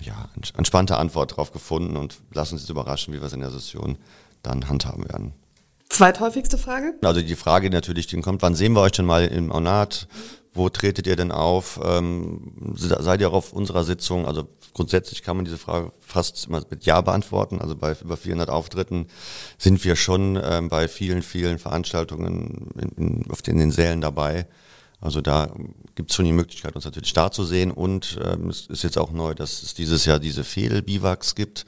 [0.00, 3.50] ja, entspannte Antwort drauf gefunden und lassen uns jetzt überraschen, wie wir es in der
[3.50, 3.98] Session
[4.42, 5.34] dann handhaben werden.
[5.88, 6.94] Zweithäufigste Frage?
[7.02, 10.06] Also die Frage natürlich, die kommt, wann sehen wir euch denn mal im Ornat?
[10.52, 11.80] Wo tretet ihr denn auf?
[11.82, 14.26] Ähm, seid ihr auch auf unserer Sitzung?
[14.26, 17.60] Also grundsätzlich kann man diese Frage fast immer mit Ja beantworten.
[17.60, 19.06] Also bei über 400 Auftritten
[19.58, 24.46] sind wir schon ähm, bei vielen, vielen Veranstaltungen in, in, in den Sälen dabei.
[25.00, 25.50] Also da
[25.94, 27.70] gibt es schon die Möglichkeit, uns natürlich da zu sehen.
[27.70, 31.64] Und ähm, es ist jetzt auch neu, dass es dieses Jahr diese Fehl-Biwaks gibt.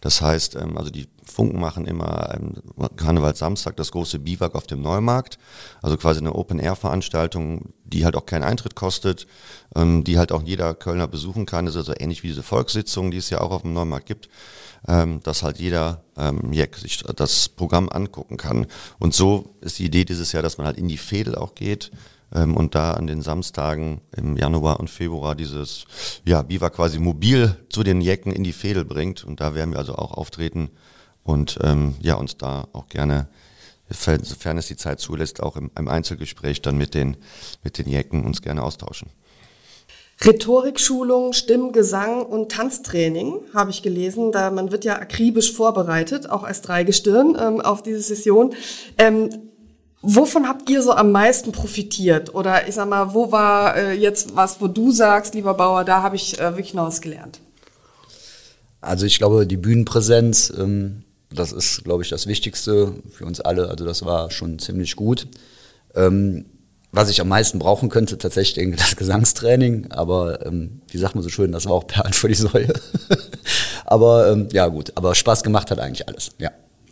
[0.00, 2.54] Das heißt, ähm, also die Funken machen immer ähm,
[2.96, 5.38] Karneval Samstag das große Biwak auf dem Neumarkt.
[5.82, 9.26] Also quasi eine Open-Air-Veranstaltung, die halt auch keinen Eintritt kostet,
[9.74, 11.66] ähm, die halt auch jeder Kölner besuchen kann.
[11.66, 14.28] Das ist also ähnlich wie diese Volkssitzung, die es ja auch auf dem Neumarkt gibt,
[14.86, 18.66] ähm, dass halt jeder ähm, Jack sich das Programm angucken kann.
[19.00, 21.90] Und so ist die Idee dieses Jahr, dass man halt in die Fädel auch geht
[22.34, 25.84] ähm, und da an den Samstagen im Januar und Februar dieses
[26.24, 29.24] ja, Biwa quasi mobil zu den Jecken in die Fädel bringt.
[29.24, 30.70] Und da werden wir also auch auftreten
[31.22, 33.28] und ähm, ja, uns da auch gerne,
[33.90, 37.16] sofern es die Zeit zulässt, auch im, im Einzelgespräch dann mit den,
[37.62, 39.10] mit den Jecken uns gerne austauschen.
[40.24, 44.32] Rhetorikschulung, Stimmgesang und Tanztraining habe ich gelesen.
[44.32, 48.54] Da man wird ja akribisch vorbereitet, auch als Dreigestirn ähm, auf diese Session.
[48.96, 49.47] Ähm,
[50.00, 52.34] Wovon habt ihr so am meisten profitiert?
[52.34, 56.02] Oder ich sag mal, wo war äh, jetzt was, wo du sagst, lieber Bauer, da
[56.02, 57.40] habe ich äh, wirklich noch was gelernt?
[58.80, 63.68] Also ich glaube, die Bühnenpräsenz, ähm, das ist, glaube ich, das Wichtigste für uns alle.
[63.68, 65.26] Also das war schon ziemlich gut.
[65.96, 66.46] Ähm,
[66.92, 69.90] was ich am meisten brauchen könnte, tatsächlich das Gesangstraining.
[69.90, 72.72] Aber ähm, wie sagt man so schön, das war auch Perlen vor die Säule.
[73.84, 76.50] aber ähm, ja gut, aber Spaß gemacht hat eigentlich alles, ja.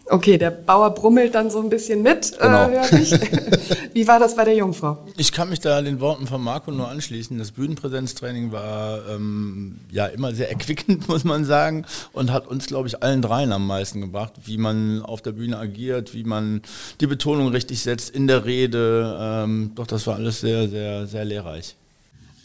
[0.08, 2.68] Okay, der Bauer brummelt dann so ein bisschen mit, Genau.
[2.68, 3.12] äh, höre ich.
[3.92, 4.98] Wie war das bei der Jungfrau?
[5.16, 7.36] Ich kann mich da den Worten von Marco nur anschließen.
[7.38, 12.86] Das Bühnenpräsenztraining war ähm, ja immer sehr erquickend, muss man sagen, und hat uns, glaube
[12.86, 16.62] ich, allen dreien am meisten gebracht, wie man auf der Bühne agiert, wie man
[17.00, 19.16] die Betonung richtig setzt in der Rede.
[19.20, 21.74] Ähm, doch, das war alles sehr, sehr, sehr lehrreich.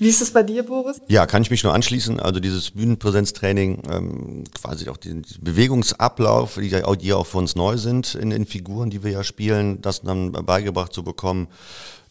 [0.02, 1.00] Wie ist es bei dir, Boris?
[1.10, 2.20] Ja, kann ich mich nur anschließen.
[2.20, 7.56] Also dieses Bühnenpräsenztraining, ähm, quasi auch den Bewegungsablauf, die ja auch, die auch für uns
[7.56, 11.50] neu sind in den Figuren, die wir ja spielen, das dann beigebracht zu bekommen.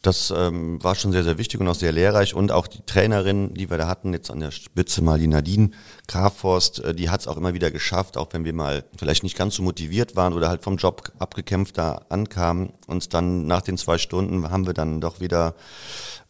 [0.03, 2.33] Das ähm, war schon sehr, sehr wichtig und auch sehr lehrreich.
[2.33, 5.73] Und auch die Trainerin, die wir da hatten, jetzt an der Spitze mal die Nadine
[6.07, 9.37] Grafhorst, äh, die hat es auch immer wieder geschafft, auch wenn wir mal vielleicht nicht
[9.37, 12.73] ganz so motiviert waren oder halt vom Job abgekämpft da ankamen.
[12.87, 15.57] Uns dann nach den zwei Stunden haben wir dann doch wieder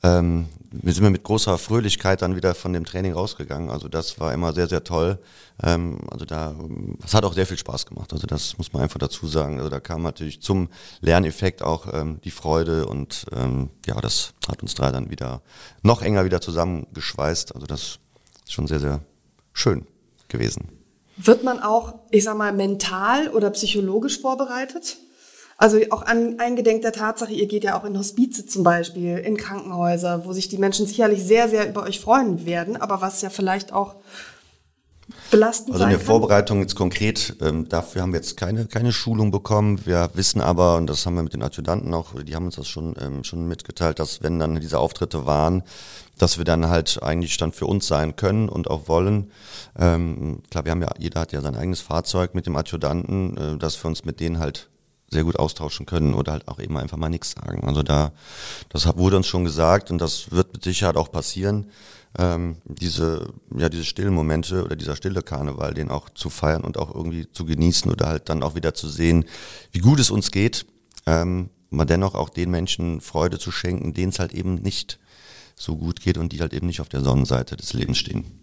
[0.02, 3.70] ähm, wir sind mit großer Fröhlichkeit dann wieder von dem Training rausgegangen.
[3.70, 5.18] Also das war immer sehr, sehr toll.
[5.62, 6.54] Ähm, also da,
[7.04, 8.12] es hat auch sehr viel Spaß gemacht.
[8.12, 9.58] Also das muss man einfach dazu sagen.
[9.58, 10.68] Also da kam natürlich zum
[11.00, 15.42] Lerneffekt auch ähm, die Freude und ähm, ja, das hat uns drei dann wieder
[15.82, 17.54] noch enger wieder zusammengeschweißt.
[17.54, 17.98] Also das
[18.44, 19.00] ist schon sehr, sehr
[19.52, 19.86] schön
[20.28, 20.68] gewesen.
[21.16, 24.96] Wird man auch, ich sag mal, mental oder psychologisch vorbereitet?
[25.60, 29.36] Also auch an, eingedenk der Tatsache, ihr geht ja auch in Hospize zum Beispiel, in
[29.36, 33.28] Krankenhäuser, wo sich die Menschen sicherlich sehr, sehr über euch freuen werden, aber was ja
[33.28, 33.96] vielleicht auch
[35.30, 36.06] belastend Also in sein der.
[36.06, 39.84] Vorbereitung jetzt konkret, ähm, dafür haben wir jetzt keine, keine Schulung bekommen.
[39.84, 42.66] Wir wissen aber, und das haben wir mit den Adjutanten auch, die haben uns das
[42.66, 45.62] schon, ähm, schon mitgeteilt, dass wenn dann diese Auftritte waren,
[46.16, 49.30] dass wir dann halt eigentlich dann für uns sein können und auch wollen.
[49.78, 53.58] Ähm, klar, wir haben ja, jeder hat ja sein eigenes Fahrzeug mit dem Adjutanten, äh,
[53.58, 54.70] dass wir uns mit denen halt
[55.10, 57.66] sehr gut austauschen können oder halt auch eben einfach mal nichts sagen.
[57.66, 58.12] Also da,
[58.68, 61.66] das wurde uns schon gesagt und das wird mit Sicherheit auch passieren.
[62.18, 66.76] Ähm, diese, ja, diese stillen Momente oder dieser stille Karneval, den auch zu feiern und
[66.76, 69.24] auch irgendwie zu genießen oder halt dann auch wieder zu sehen,
[69.72, 70.66] wie gut es uns geht,
[71.06, 74.98] ähm, aber dennoch auch den Menschen Freude zu schenken, denen es halt eben nicht
[75.54, 78.39] so gut geht und die halt eben nicht auf der Sonnenseite des Lebens stehen.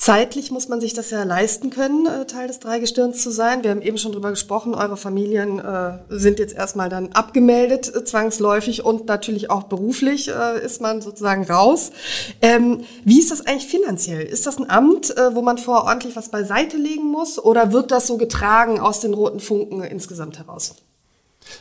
[0.00, 3.62] Zeitlich muss man sich das ja leisten können, äh, Teil des Dreigestirns zu sein.
[3.62, 8.02] Wir haben eben schon drüber gesprochen, eure Familien äh, sind jetzt erstmal dann abgemeldet, äh,
[8.02, 11.92] zwangsläufig und natürlich auch beruflich ist man sozusagen raus.
[12.40, 14.22] Ähm, wie ist das eigentlich finanziell?
[14.22, 18.06] Ist das ein Amt, wo man vorher ordentlich was beiseite legen muss oder wird das
[18.06, 20.76] so getragen aus den roten Funken insgesamt heraus?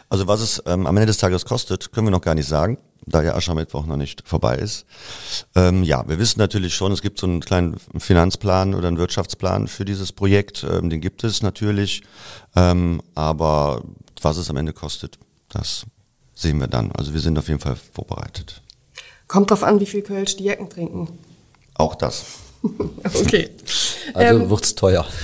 [0.08, 2.78] Also was es ähm, am Ende des Tages kostet, können wir noch gar nicht sagen,
[3.10, 4.86] da ja Aschermittwoch noch nicht vorbei ist.
[5.56, 9.68] Ähm, ja, wir wissen natürlich schon, es gibt so einen kleinen Finanzplan oder einen Wirtschaftsplan
[9.68, 10.66] für dieses Projekt.
[10.70, 12.04] Ähm, den gibt es natürlich.
[12.56, 13.84] Ähm, aber
[14.22, 15.20] was es am Ende kostet,
[15.50, 15.86] das
[16.34, 16.92] sehen wir dann.
[16.94, 18.62] Also wir sind auf jeden Fall vorbereitet.
[19.28, 21.20] Kommt drauf an, wie viel Kölsch die Jecken trinken.
[21.76, 22.26] Auch das.
[23.22, 23.50] Okay.
[24.14, 25.06] Also Ähm, wird's teuer.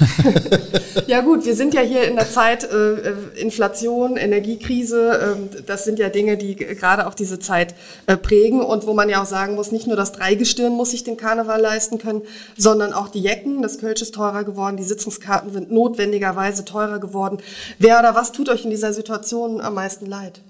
[1.08, 5.36] Ja gut, wir sind ja hier in der Zeit äh, äh, Inflation, Energiekrise.
[5.38, 7.76] ähm, das sind ja Dinge, die gerade auch diese Zeit
[8.08, 11.04] äh, prägen und wo man ja auch sagen muss, nicht nur das Dreigestirn muss sich
[11.04, 12.22] den Karneval leisten können,
[12.58, 13.62] sondern auch die Jecken.
[13.62, 17.38] Das Kölsch ist teurer geworden, die Sitzungskarten sind notwendigerweise teurer geworden.
[17.78, 20.42] Wer oder was tut euch in dieser Situation am meisten leid?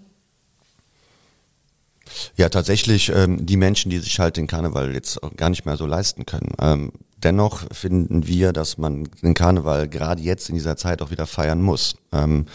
[2.38, 5.78] Ja, tatsächlich ähm, die Menschen, die sich halt den Karneval jetzt auch gar nicht mehr
[5.78, 6.54] so leisten können.
[6.62, 11.28] Ähm, dennoch finden wir, dass man den Karneval gerade jetzt in dieser Zeit auch wieder
[11.28, 11.96] feiern muss.
[12.12, 12.46] Ähm,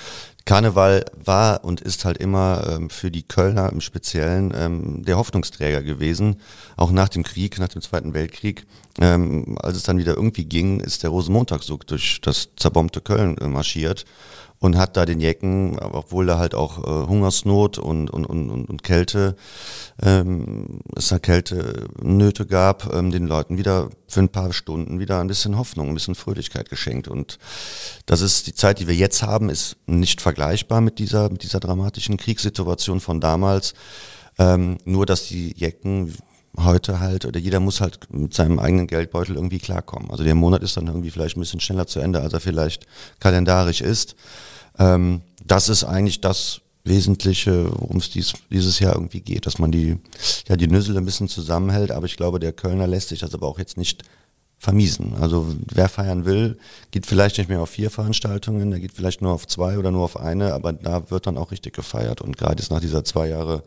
[0.46, 5.82] Karneval war und ist halt immer ähm, für die Kölner im Speziellen ähm, der Hoffnungsträger
[5.82, 6.36] gewesen,
[6.76, 8.66] auch nach dem Krieg, nach dem Zweiten Weltkrieg.
[9.00, 13.48] Ähm, als es dann wieder irgendwie ging, ist der Rosenmontagszug durch das zerbombte Köln äh,
[13.48, 14.06] marschiert
[14.60, 18.82] und hat da den Jecken, obwohl da halt auch äh, Hungersnot und, und, und, und,
[18.82, 19.34] Kälte,
[20.02, 25.28] ähm, es da Kältenöte gab, ähm, den Leuten wieder für ein paar Stunden wieder ein
[25.28, 27.08] bisschen Hoffnung, ein bisschen Fröhlichkeit geschenkt.
[27.08, 27.38] Und
[28.04, 31.60] das ist die Zeit, die wir jetzt haben, ist nicht vergleichbar mit dieser, mit dieser
[31.60, 33.72] dramatischen Kriegssituation von damals.
[34.38, 36.14] Ähm, nur, dass die Jecken
[36.58, 40.10] heute halt, oder jeder muss halt mit seinem eigenen Geldbeutel irgendwie klarkommen.
[40.10, 42.86] Also der Monat ist dann irgendwie vielleicht ein bisschen schneller zu Ende, als er vielleicht
[43.20, 44.16] kalendarisch ist.
[44.78, 49.70] Ähm, das ist eigentlich das Wesentliche, worum es dies, dieses Jahr irgendwie geht, dass man
[49.70, 49.98] die,
[50.48, 53.46] ja, die Nüssel ein bisschen zusammenhält, aber ich glaube, der Kölner lässt sich das aber
[53.46, 54.02] auch jetzt nicht
[54.60, 55.14] vermiesen.
[55.18, 56.58] Also wer feiern will,
[56.90, 60.04] geht vielleicht nicht mehr auf vier Veranstaltungen, der geht vielleicht nur auf zwei oder nur
[60.04, 62.20] auf eine, aber da wird dann auch richtig gefeiert.
[62.20, 63.62] Und gerade jetzt nach dieser zwei Jahre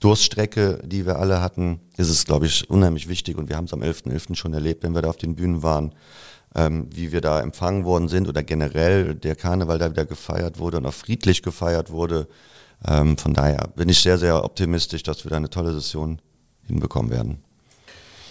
[0.00, 3.72] Durststrecke, die wir alle hatten, ist es, glaube ich, unheimlich wichtig und wir haben es
[3.72, 4.34] am 11.11.
[4.34, 5.94] schon erlebt, wenn wir da auf den Bühnen waren,
[6.56, 10.78] ähm, wie wir da empfangen worden sind oder generell der Karneval da wieder gefeiert wurde
[10.78, 12.26] und auch friedlich gefeiert wurde.
[12.84, 16.20] Ähm, von daher bin ich sehr, sehr optimistisch, dass wir da eine tolle Session
[16.66, 17.43] hinbekommen werden.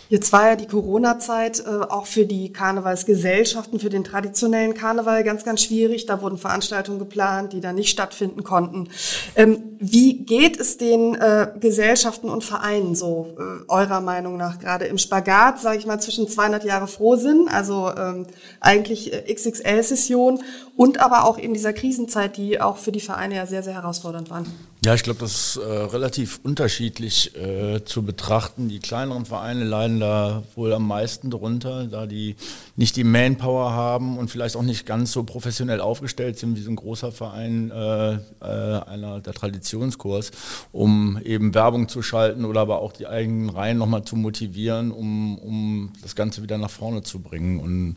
[0.10, 5.44] Jetzt war ja die Corona-Zeit äh, auch für die Karnevalsgesellschaften, für den traditionellen Karneval ganz,
[5.44, 6.06] ganz schwierig.
[6.06, 8.90] Da wurden Veranstaltungen geplant, die dann nicht stattfinden konnten.
[9.36, 14.86] Ähm, wie geht es den äh, Gesellschaften und Vereinen so, äh, eurer Meinung nach, gerade
[14.86, 18.28] im Spagat, sage ich mal, zwischen 200 Jahre Frohsinn, also ähm,
[18.60, 20.44] eigentlich äh, XXL-Session
[20.76, 24.30] und aber auch in dieser Krisenzeit, die auch für die Vereine ja sehr, sehr herausfordernd
[24.30, 24.46] waren?
[24.86, 28.68] Ja, ich glaube, das ist äh, relativ unterschiedlich äh, zu betrachten.
[28.68, 32.36] Die kleineren Vereine leiden da wohl am meisten drunter, da die
[32.76, 36.70] nicht die Manpower haben und vielleicht auch nicht ganz so professionell aufgestellt sind wie so
[36.70, 40.32] ein großer Verein, äh, äh, einer der Traditionskurs,
[40.74, 45.38] um eben Werbung zu schalten oder aber auch die eigenen Reihen nochmal zu motivieren, um,
[45.38, 47.96] um das Ganze wieder nach vorne zu bringen und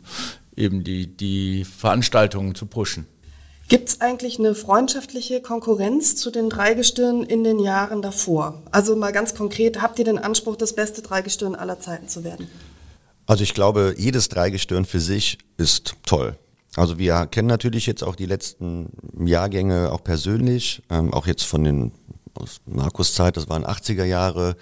[0.55, 3.07] eben die, die Veranstaltungen zu pushen.
[3.69, 8.61] Gibt es eigentlich eine freundschaftliche Konkurrenz zu den Dreigestirnen in den Jahren davor?
[8.71, 12.47] Also mal ganz konkret, habt ihr den Anspruch, das beste Dreigestirn aller Zeiten zu werden?
[13.25, 16.37] Also ich glaube, jedes Dreigestirn für sich ist toll.
[16.77, 21.63] Also wir kennen natürlich jetzt auch die letzten Jahrgänge auch persönlich, ähm, auch jetzt von
[21.63, 21.91] den
[22.35, 24.55] aus Markus Zeit, das waren 80er Jahre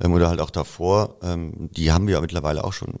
[0.00, 2.94] ähm, oder halt auch davor, ähm, die haben wir ja mittlerweile auch schon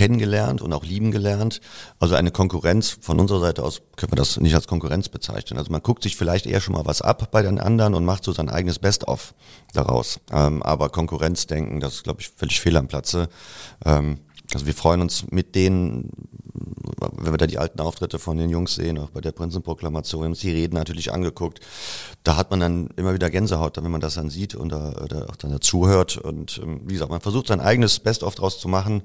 [0.00, 1.60] kennengelernt und auch lieben gelernt.
[1.98, 5.58] Also eine Konkurrenz von unserer Seite aus können wir das nicht als Konkurrenz bezeichnen.
[5.58, 8.24] Also man guckt sich vielleicht eher schon mal was ab bei den anderen und macht
[8.24, 9.34] so sein eigenes Best-of
[9.74, 10.18] daraus.
[10.32, 13.28] Ähm, aber Konkurrenzdenken, das ist, glaube ich, völlig fehl am Platze.
[13.84, 14.20] Ähm,
[14.54, 16.10] also wir freuen uns mit denen,
[17.00, 20.40] wenn wir da die alten Auftritte von den Jungs sehen, auch bei der Prinzenproklamation, uns
[20.40, 21.60] die Reden natürlich angeguckt.
[22.24, 25.26] Da hat man dann immer wieder Gänsehaut, wenn man das dann sieht und da, da
[25.26, 26.16] auch dann dazuhört.
[26.16, 29.02] Und ähm, wie gesagt, man versucht sein eigenes Best-of draus zu machen.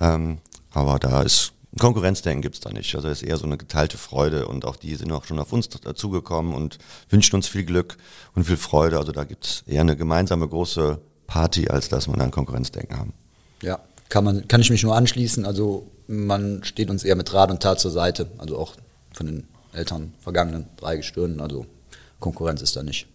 [0.00, 0.38] Ähm,
[0.72, 2.94] aber da ist Konkurrenzdenken gibt's da nicht.
[2.94, 5.52] Also es ist eher so eine geteilte Freude und auch die sind auch schon auf
[5.52, 6.78] uns dazugekommen und
[7.08, 7.96] wünschen uns viel Glück
[8.34, 8.98] und viel Freude.
[8.98, 13.12] Also da gibt's eher eine gemeinsame große Party, als dass man dann Konkurrenzdenken haben.
[13.60, 13.80] Ja,
[14.14, 15.44] kann, man, kann ich mich nur anschließen.
[15.44, 18.28] Also man steht uns eher mit Rat und Tat zur Seite.
[18.38, 18.74] Also auch
[19.12, 21.40] von den Eltern vergangenen drei Gestirnen.
[21.40, 21.66] Also
[22.20, 23.08] Konkurrenz ist da nicht.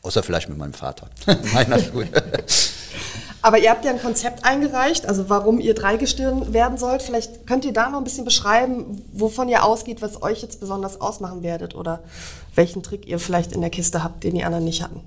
[0.00, 1.10] Außer vielleicht mit meinem Vater.
[1.52, 2.08] Meiner Schule.
[3.42, 7.02] Aber ihr habt ja ein Konzept eingereicht, also warum ihr Dreigestirn werden sollt.
[7.02, 10.98] Vielleicht könnt ihr da noch ein bisschen beschreiben, wovon ihr ausgeht, was euch jetzt besonders
[10.98, 12.02] ausmachen werdet oder
[12.54, 15.02] welchen Trick ihr vielleicht in der Kiste habt, den die anderen nicht hatten.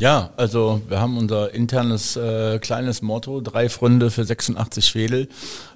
[0.00, 5.28] Ja, also wir haben unser internes äh, kleines Motto, drei Fründe für 86 Fädel.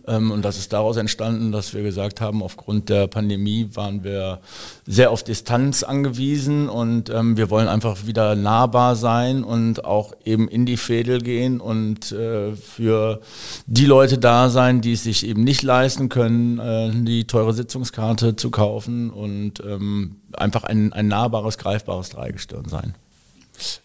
[0.06, 4.40] Ähm, und das ist daraus entstanden, dass wir gesagt haben, aufgrund der Pandemie waren wir
[4.86, 10.48] sehr auf Distanz angewiesen und ähm, wir wollen einfach wieder nahbar sein und auch eben
[10.48, 13.20] in die Fädel gehen und äh, für
[13.66, 18.36] die Leute da sein, die es sich eben nicht leisten können, äh, die teure Sitzungskarte
[18.36, 22.94] zu kaufen und ähm, einfach ein, ein nahbares, greifbares Dreigestirn sein.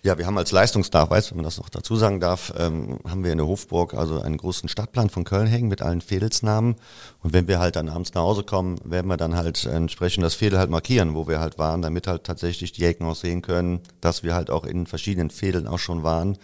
[0.02, 3.32] Ja, wir haben als Leistungsnachweis, wenn man das noch dazu sagen darf, ähm, haben wir
[3.32, 6.76] in der Hofburg also einen großen Stadtplan von Köln hängen mit allen Fädelsnamen.
[7.22, 10.36] Und wenn wir halt dann abends nach Hause kommen, werden wir dann halt entsprechend das
[10.36, 13.82] Fädel halt markieren, wo wir halt waren, damit halt tatsächlich die Ecken auch sehen können,
[14.02, 16.38] dass wir halt auch in verschiedenen Fädeln auch schon waren.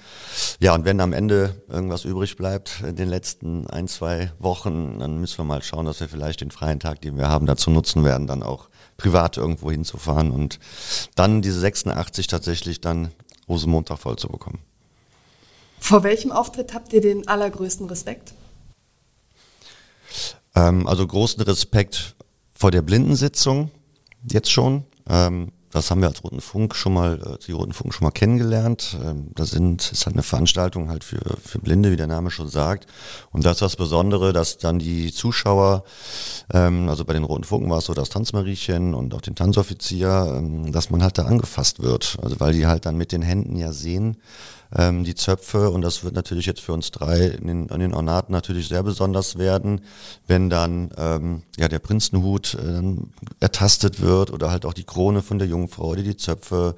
[0.59, 5.19] Ja, und wenn am Ende irgendwas übrig bleibt in den letzten ein, zwei Wochen, dann
[5.19, 8.03] müssen wir mal schauen, dass wir vielleicht den freien Tag, den wir haben, dazu nutzen
[8.03, 10.59] werden, dann auch privat irgendwo hinzufahren und
[11.15, 13.11] dann diese 86 tatsächlich dann
[13.47, 14.59] Rosenmontag voll zu bekommen.
[15.79, 18.33] Vor welchem Auftritt habt ihr den allergrößten Respekt?
[20.55, 22.15] Ähm, also großen Respekt
[22.53, 23.69] vor der Blindensitzung,
[24.31, 24.83] jetzt schon.
[25.07, 28.11] Ähm, das haben wir als Roten Funk schon mal, äh, die Roten Funk schon mal
[28.11, 28.97] kennengelernt.
[29.03, 32.47] Ähm, da sind, ist halt eine Veranstaltung halt für, für Blinde, wie der Name schon
[32.47, 32.87] sagt.
[33.31, 35.83] Und das ist das Besondere, dass dann die Zuschauer,
[36.53, 40.35] ähm, also bei den Roten Funken war es so das Tanzmariechen und auch den Tanzoffizier,
[40.37, 42.17] ähm, dass man halt da angefasst wird.
[42.21, 44.17] Also weil die halt dann mit den Händen ja sehen,
[44.77, 45.69] ähm, die Zöpfe.
[45.69, 48.83] Und das wird natürlich jetzt für uns drei in den, an den Ornaten natürlich sehr
[48.83, 49.81] besonders werden,
[50.27, 52.81] wenn dann ähm, ja der Prinzenhut äh,
[53.39, 56.75] ertastet wird oder halt auch die Krone von der Jungfrau oder die Zöpfe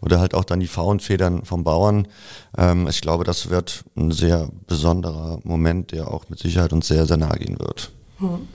[0.00, 2.08] oder halt auch dann die Faunfedern vom Bauern.
[2.56, 7.06] Ähm, ich glaube, das wird ein sehr besonderer Moment, der auch mit Sicherheit uns sehr,
[7.06, 7.90] sehr nahe gehen wird.
[8.18, 8.48] Hm.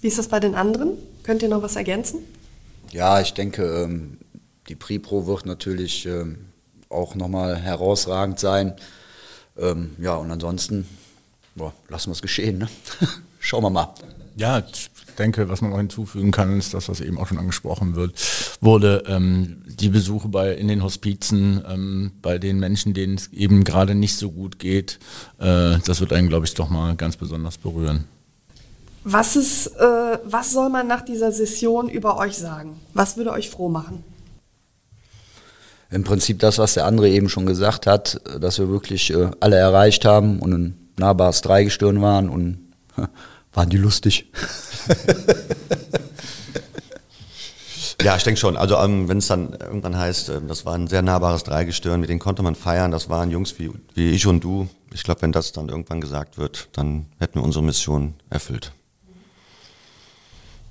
[0.00, 0.92] Wie ist das bei den anderen?
[1.22, 2.20] Könnt ihr noch was ergänzen?
[2.90, 4.16] Ja, ich denke, ähm,
[4.68, 6.46] die Pripro wird natürlich ähm,
[6.90, 8.74] auch nochmal herausragend sein.
[9.58, 10.86] Ähm, ja, und ansonsten
[11.54, 12.58] boah, lassen wir es geschehen.
[12.58, 12.68] Ne?
[13.38, 13.94] Schauen wir mal.
[14.36, 17.94] Ja, ich denke, was man noch hinzufügen kann, ist das, was eben auch schon angesprochen
[17.94, 18.14] wird,
[18.60, 23.64] wurde, ähm, die Besuche bei, in den Hospizen, ähm, bei den Menschen, denen es eben
[23.64, 24.98] gerade nicht so gut geht,
[25.38, 28.04] äh, das wird einen, glaube ich, doch mal ganz besonders berühren.
[29.04, 32.80] Was, ist, äh, was soll man nach dieser Session über euch sagen?
[32.94, 34.04] Was würde euch froh machen?
[35.90, 39.56] Im Prinzip das, was der andere eben schon gesagt hat, dass wir wirklich äh, alle
[39.56, 42.58] erreicht haben und ein nahbares Dreigestirn waren und
[43.52, 44.30] waren die lustig.
[48.02, 48.56] Ja, ich denke schon.
[48.56, 52.08] Also ähm, wenn es dann irgendwann heißt, äh, das war ein sehr nahbares Dreigestirn, mit
[52.08, 54.68] denen konnte man feiern, das waren Jungs wie, wie ich und du.
[54.92, 58.72] Ich glaube, wenn das dann irgendwann gesagt wird, dann hätten wir unsere Mission erfüllt.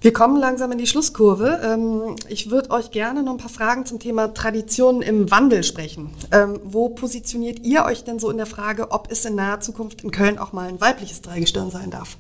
[0.02, 1.60] Wir kommen langsam in die Schlusskurve.
[1.64, 6.12] Ähm, ich würde euch gerne noch ein paar Fragen zum Thema Traditionen im Wandel sprechen.
[6.32, 10.04] Ähm, wo positioniert ihr euch denn so in der Frage, ob es in naher Zukunft
[10.04, 12.18] in Köln auch mal ein weibliches Dreigestirn sein darf?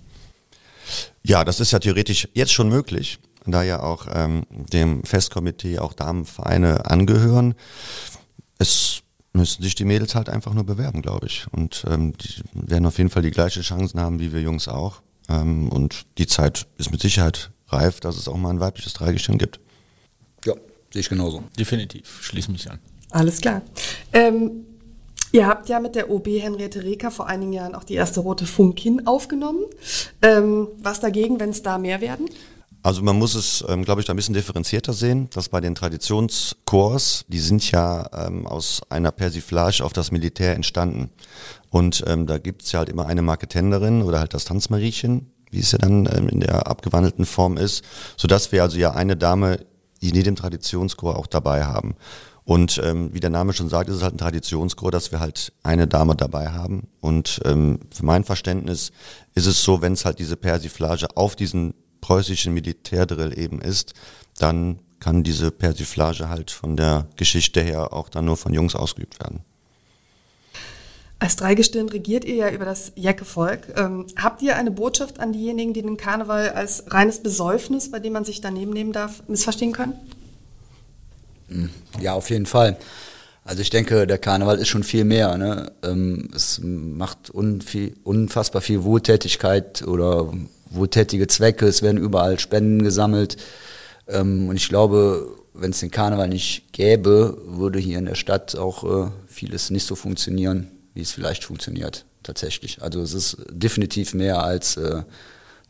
[1.23, 3.19] Ja, das ist ja theoretisch jetzt schon möglich
[3.51, 7.55] da ja auch ähm, dem Festkomitee auch Damenvereine angehören.
[8.57, 9.01] Es
[9.33, 11.45] müssen sich die Mädels halt einfach nur bewerben, glaube ich.
[11.51, 15.01] Und ähm, die werden auf jeden Fall die gleiche Chancen haben wie wir Jungs auch.
[15.29, 19.37] Ähm, und die Zeit ist mit Sicherheit reif, dass es auch mal ein weibliches Dreigestirn
[19.37, 19.59] gibt.
[20.45, 20.53] Ja,
[20.91, 21.43] sehe ich genauso.
[21.57, 22.79] Definitiv, schließe mich an.
[23.11, 23.61] Alles klar.
[24.13, 24.65] Ähm,
[25.31, 28.47] Ihr habt ja mit der OB Henriette Reker vor einigen Jahren auch die erste rote
[28.47, 29.63] Funkin aufgenommen.
[30.23, 32.27] Ähm, was dagegen, wenn es da mehr werden?
[32.81, 35.75] Also man muss es, ähm, glaube ich, da ein bisschen differenzierter sehen, dass bei den
[35.75, 41.09] Traditionschors, die sind ja ähm, aus einer Persiflage auf das Militär entstanden.
[41.69, 45.71] Und ähm, da gibt's ja halt immer eine Marketenderin oder halt das Tanzmariechen, wie es
[45.71, 47.83] ja dann ähm, in der abgewandelten Form ist,
[48.17, 49.59] sodass wir also ja eine Dame
[49.99, 51.95] in jedem Traditionschor auch dabei haben.
[52.45, 55.53] Und ähm, wie der Name schon sagt, ist es halt ein Traditionschor, dass wir halt
[55.61, 56.87] eine Dame dabei haben.
[56.99, 58.91] Und ähm, für mein Verständnis
[59.35, 63.93] ist es so, wenn es halt diese Persiflage auf diesen preußischen Militärdrill eben ist,
[64.39, 69.19] dann kann diese Persiflage halt von der Geschichte her auch dann nur von Jungs ausgeübt
[69.19, 69.43] werden.
[71.21, 73.73] Als Dreigestirn regiert ihr ja über das Jacke-Volk.
[73.75, 78.13] Ähm, habt ihr eine Botschaft an diejenigen, die den Karneval als reines Besäufnis, bei dem
[78.13, 79.93] man sich daneben nehmen darf, missverstehen können?
[81.49, 82.77] Hm, ja, auf jeden Fall.
[83.43, 85.37] Also ich denke, der Karneval ist schon viel mehr.
[85.37, 85.71] Ne?
[85.83, 90.31] Ähm, es macht unfassbar viel Wohltätigkeit oder
[90.69, 93.35] wohltätige Zwecke, es werden überall Spenden gesammelt.
[94.07, 98.55] Ähm, und ich glaube, wenn es den Karneval nicht gäbe, würde hier in der Stadt
[98.55, 102.81] auch äh, vieles nicht so funktionieren, wie es vielleicht funktioniert tatsächlich.
[102.81, 105.03] Also es ist definitiv mehr als äh,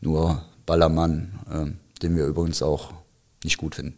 [0.00, 2.92] nur Ballermann, äh, den wir übrigens auch
[3.44, 3.96] nicht gut finden.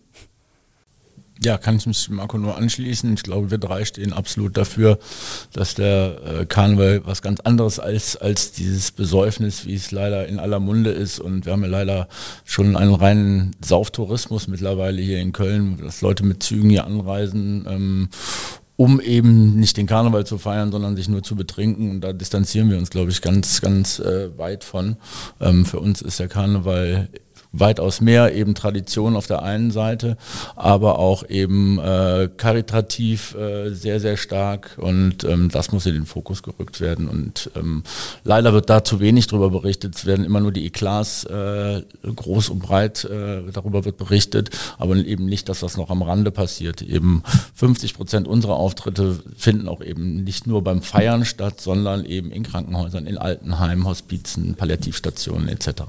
[1.45, 3.15] Ja, kann ich mich Marco nur anschließen.
[3.15, 5.01] Ich glaube, wir drei stehen absolut dafür,
[5.53, 10.39] dass der äh, Karneval was ganz anderes als, als dieses Besäufnis, wie es leider in
[10.39, 11.19] aller Munde ist.
[11.19, 12.09] Und wir haben ja leider
[12.45, 17.67] schon einen reinen Sauftourismus mittlerweile hier in Köln, dass Leute mit Zügen hier anreisen.
[17.69, 18.09] Ähm,
[18.83, 21.89] um eben nicht den Karneval zu feiern, sondern sich nur zu betrinken.
[21.89, 24.97] Und da distanzieren wir uns, glaube ich, ganz, ganz äh, weit von.
[25.41, 27.09] Ähm, für uns ist der Karneval
[27.53, 30.17] weitaus mehr eben Tradition auf der einen Seite,
[30.57, 36.07] aber auch eben äh, karitativ äh, sehr, sehr stark und ähm, das muss in den
[36.07, 37.83] Fokus gerückt werden und ähm,
[38.25, 39.97] leider wird da zu wenig darüber berichtet.
[39.97, 44.97] Es werden immer nur die Eklats äh, groß und breit äh, darüber wird berichtet, aber
[44.97, 46.83] eben nicht, dass das noch am Rande passiert.
[46.83, 47.23] Eben
[47.55, 52.43] 50 Prozent unserer Auftritte finden auch eben nicht nur beim Feiern statt, sondern eben in
[52.43, 55.83] Krankenhäusern, in Altenheimen, Hospizen, Palliativstationen etc.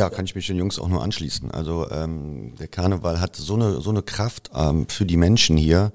[0.00, 1.50] Ja, kann ich mich den Jungs auch nur anschließen.
[1.50, 5.92] Also ähm, der Karneval hat so eine so eine Kraft ähm, für die Menschen hier,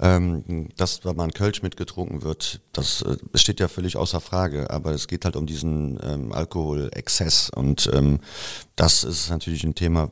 [0.00, 2.60] ähm, dass da mal ein Kölsch mitgetrunken wird.
[2.72, 4.70] Das äh, steht ja völlig außer Frage.
[4.70, 8.18] Aber es geht halt um diesen ähm, Alkoholexzess und ähm,
[8.74, 10.10] das ist natürlich ein Thema,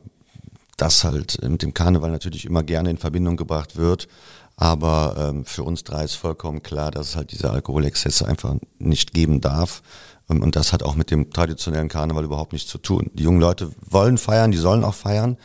[0.76, 4.07] das halt mit dem Karneval natürlich immer gerne in Verbindung gebracht wird.
[4.55, 9.12] Aber ähm, für uns drei ist vollkommen klar, dass es halt diese Alkoholexzesse einfach nicht
[9.12, 9.82] geben darf.
[10.29, 13.11] Und das hat auch mit dem traditionellen Karneval überhaupt nichts zu tun.
[13.14, 15.37] Die jungen Leute wollen feiern, die sollen auch feiern,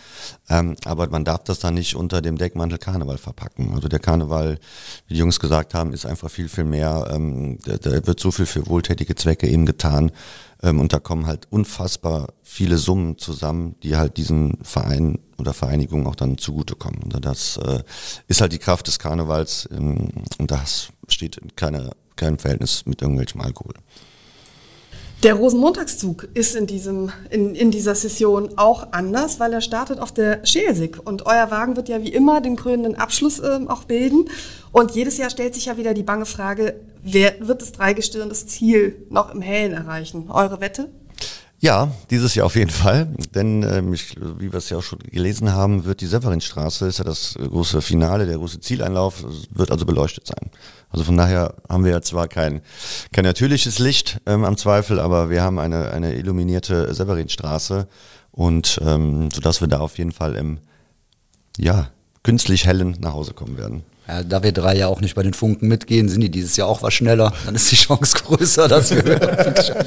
[0.49, 3.73] ähm, aber man darf das dann nicht unter dem Deckmantel Karneval verpacken.
[3.73, 4.59] Also der Karneval,
[5.07, 8.45] wie die Jungs gesagt haben, ist einfach viel, viel mehr, ähm, da, wird so viel
[8.45, 10.11] für wohltätige Zwecke eben getan.
[10.63, 16.07] Ähm, und da kommen halt unfassbar viele Summen zusammen, die halt diesen Verein oder Vereinigungen
[16.07, 17.03] auch dann zugutekommen.
[17.03, 17.84] Und das äh,
[18.28, 23.41] ist halt die Kraft des Karnevals und das steht in keiner, keinem Verhältnis mit irgendwelchem
[23.41, 23.73] Alkohol.
[25.24, 30.11] Der Rosenmontagszug ist in, diesem, in, in dieser Session auch anders, weil er startet auf
[30.11, 30.99] der Schelsig.
[31.03, 34.26] Und euer Wagen wird ja wie immer den krönenden Abschluss äh, auch bilden.
[34.72, 38.45] Und jedes Jahr stellt sich ja wieder die bange Frage, wer wird das Dreigestirn das
[38.45, 40.30] Ziel noch im Hellen erreichen?
[40.30, 40.89] Eure Wette?
[41.59, 44.99] Ja, dieses Jahr auf jeden Fall, denn ähm, ich, wie wir es ja auch schon
[44.99, 49.84] gelesen haben, wird die Severinstraße, ist ja das große Finale, der große Zieleinlauf, wird also
[49.88, 50.51] beleuchtet sein.
[50.89, 52.61] Also von daher haben wir ja zwar kein,
[53.11, 57.88] kein natürliches Licht ähm, am Zweifel, aber wir haben eine, eine illuminierte Severinstraße
[58.31, 60.59] und ähm, sodass wir da auf jeden Fall im
[61.57, 61.89] ja,
[62.23, 63.83] künstlich hellen nach Hause kommen werden.
[64.08, 66.68] Ja, da wir drei ja auch nicht bei den Funken mitgehen, sind die dieses Jahr
[66.68, 67.34] auch was schneller.
[67.45, 69.86] Dann ist die Chance größer, dass wir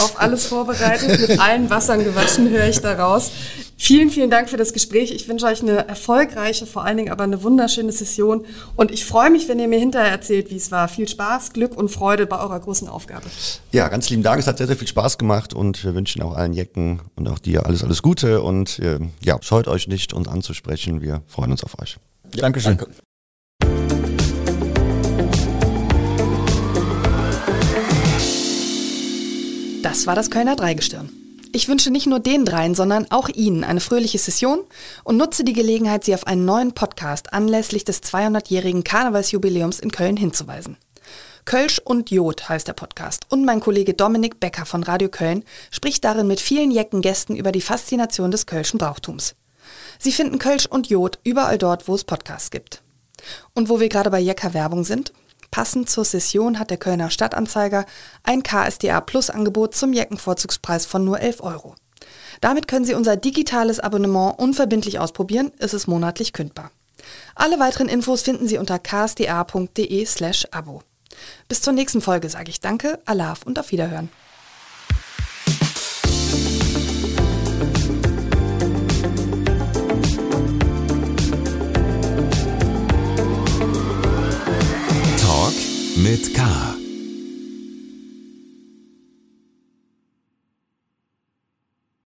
[0.00, 3.32] auf alles vorbereitet, mit allen Wassern gewaschen, höre ich daraus.
[3.78, 5.10] Vielen, vielen Dank für das Gespräch.
[5.10, 8.46] Ich wünsche euch eine erfolgreiche, vor allen Dingen aber eine wunderschöne Session.
[8.74, 10.88] Und ich freue mich, wenn ihr mir hinterher erzählt, wie es war.
[10.88, 13.26] Viel Spaß, Glück und Freude bei eurer großen Aufgabe.
[13.72, 14.40] Ja, ganz lieben Dank.
[14.40, 17.38] Es hat sehr, sehr viel Spaß gemacht und wir wünschen auch allen Jecken und auch
[17.38, 18.40] dir alles, alles Gute.
[18.40, 21.02] Und äh, ja, scheut euch nicht, uns anzusprechen.
[21.02, 21.98] Wir freuen uns auf euch.
[22.34, 22.78] Ja, Dankeschön.
[22.78, 23.05] Danke.
[29.96, 31.08] Das war das Kölner Dreigestirn.
[31.52, 34.60] Ich wünsche nicht nur den dreien, sondern auch Ihnen eine fröhliche Session
[35.04, 40.18] und nutze die Gelegenheit, Sie auf einen neuen Podcast anlässlich des 200-jährigen Karnevalsjubiläums in Köln
[40.18, 40.76] hinzuweisen.
[41.46, 46.04] Kölsch und Jod heißt der Podcast und mein Kollege Dominik Becker von Radio Köln spricht
[46.04, 49.34] darin mit vielen jecken Gästen über die Faszination des kölschen Brauchtums.
[49.98, 52.82] Sie finden Kölsch und Jod überall dort, wo es Podcasts gibt.
[53.54, 55.14] Und wo wir gerade bei Jecker Werbung sind,
[55.50, 57.86] Passend zur Session hat der Kölner Stadtanzeiger
[58.22, 61.74] ein KSDA Plus Angebot zum Jackenvorzugspreis von nur 11 Euro.
[62.40, 66.70] Damit können Sie unser digitales Abonnement unverbindlich ausprobieren, ist es monatlich kündbar.
[67.34, 70.82] Alle weiteren Infos finden Sie unter ksda.de slash abo.
[71.48, 74.10] Bis zur nächsten Folge sage ich Danke, Alaf und auf Wiederhören.
[86.06, 86.75] mit K.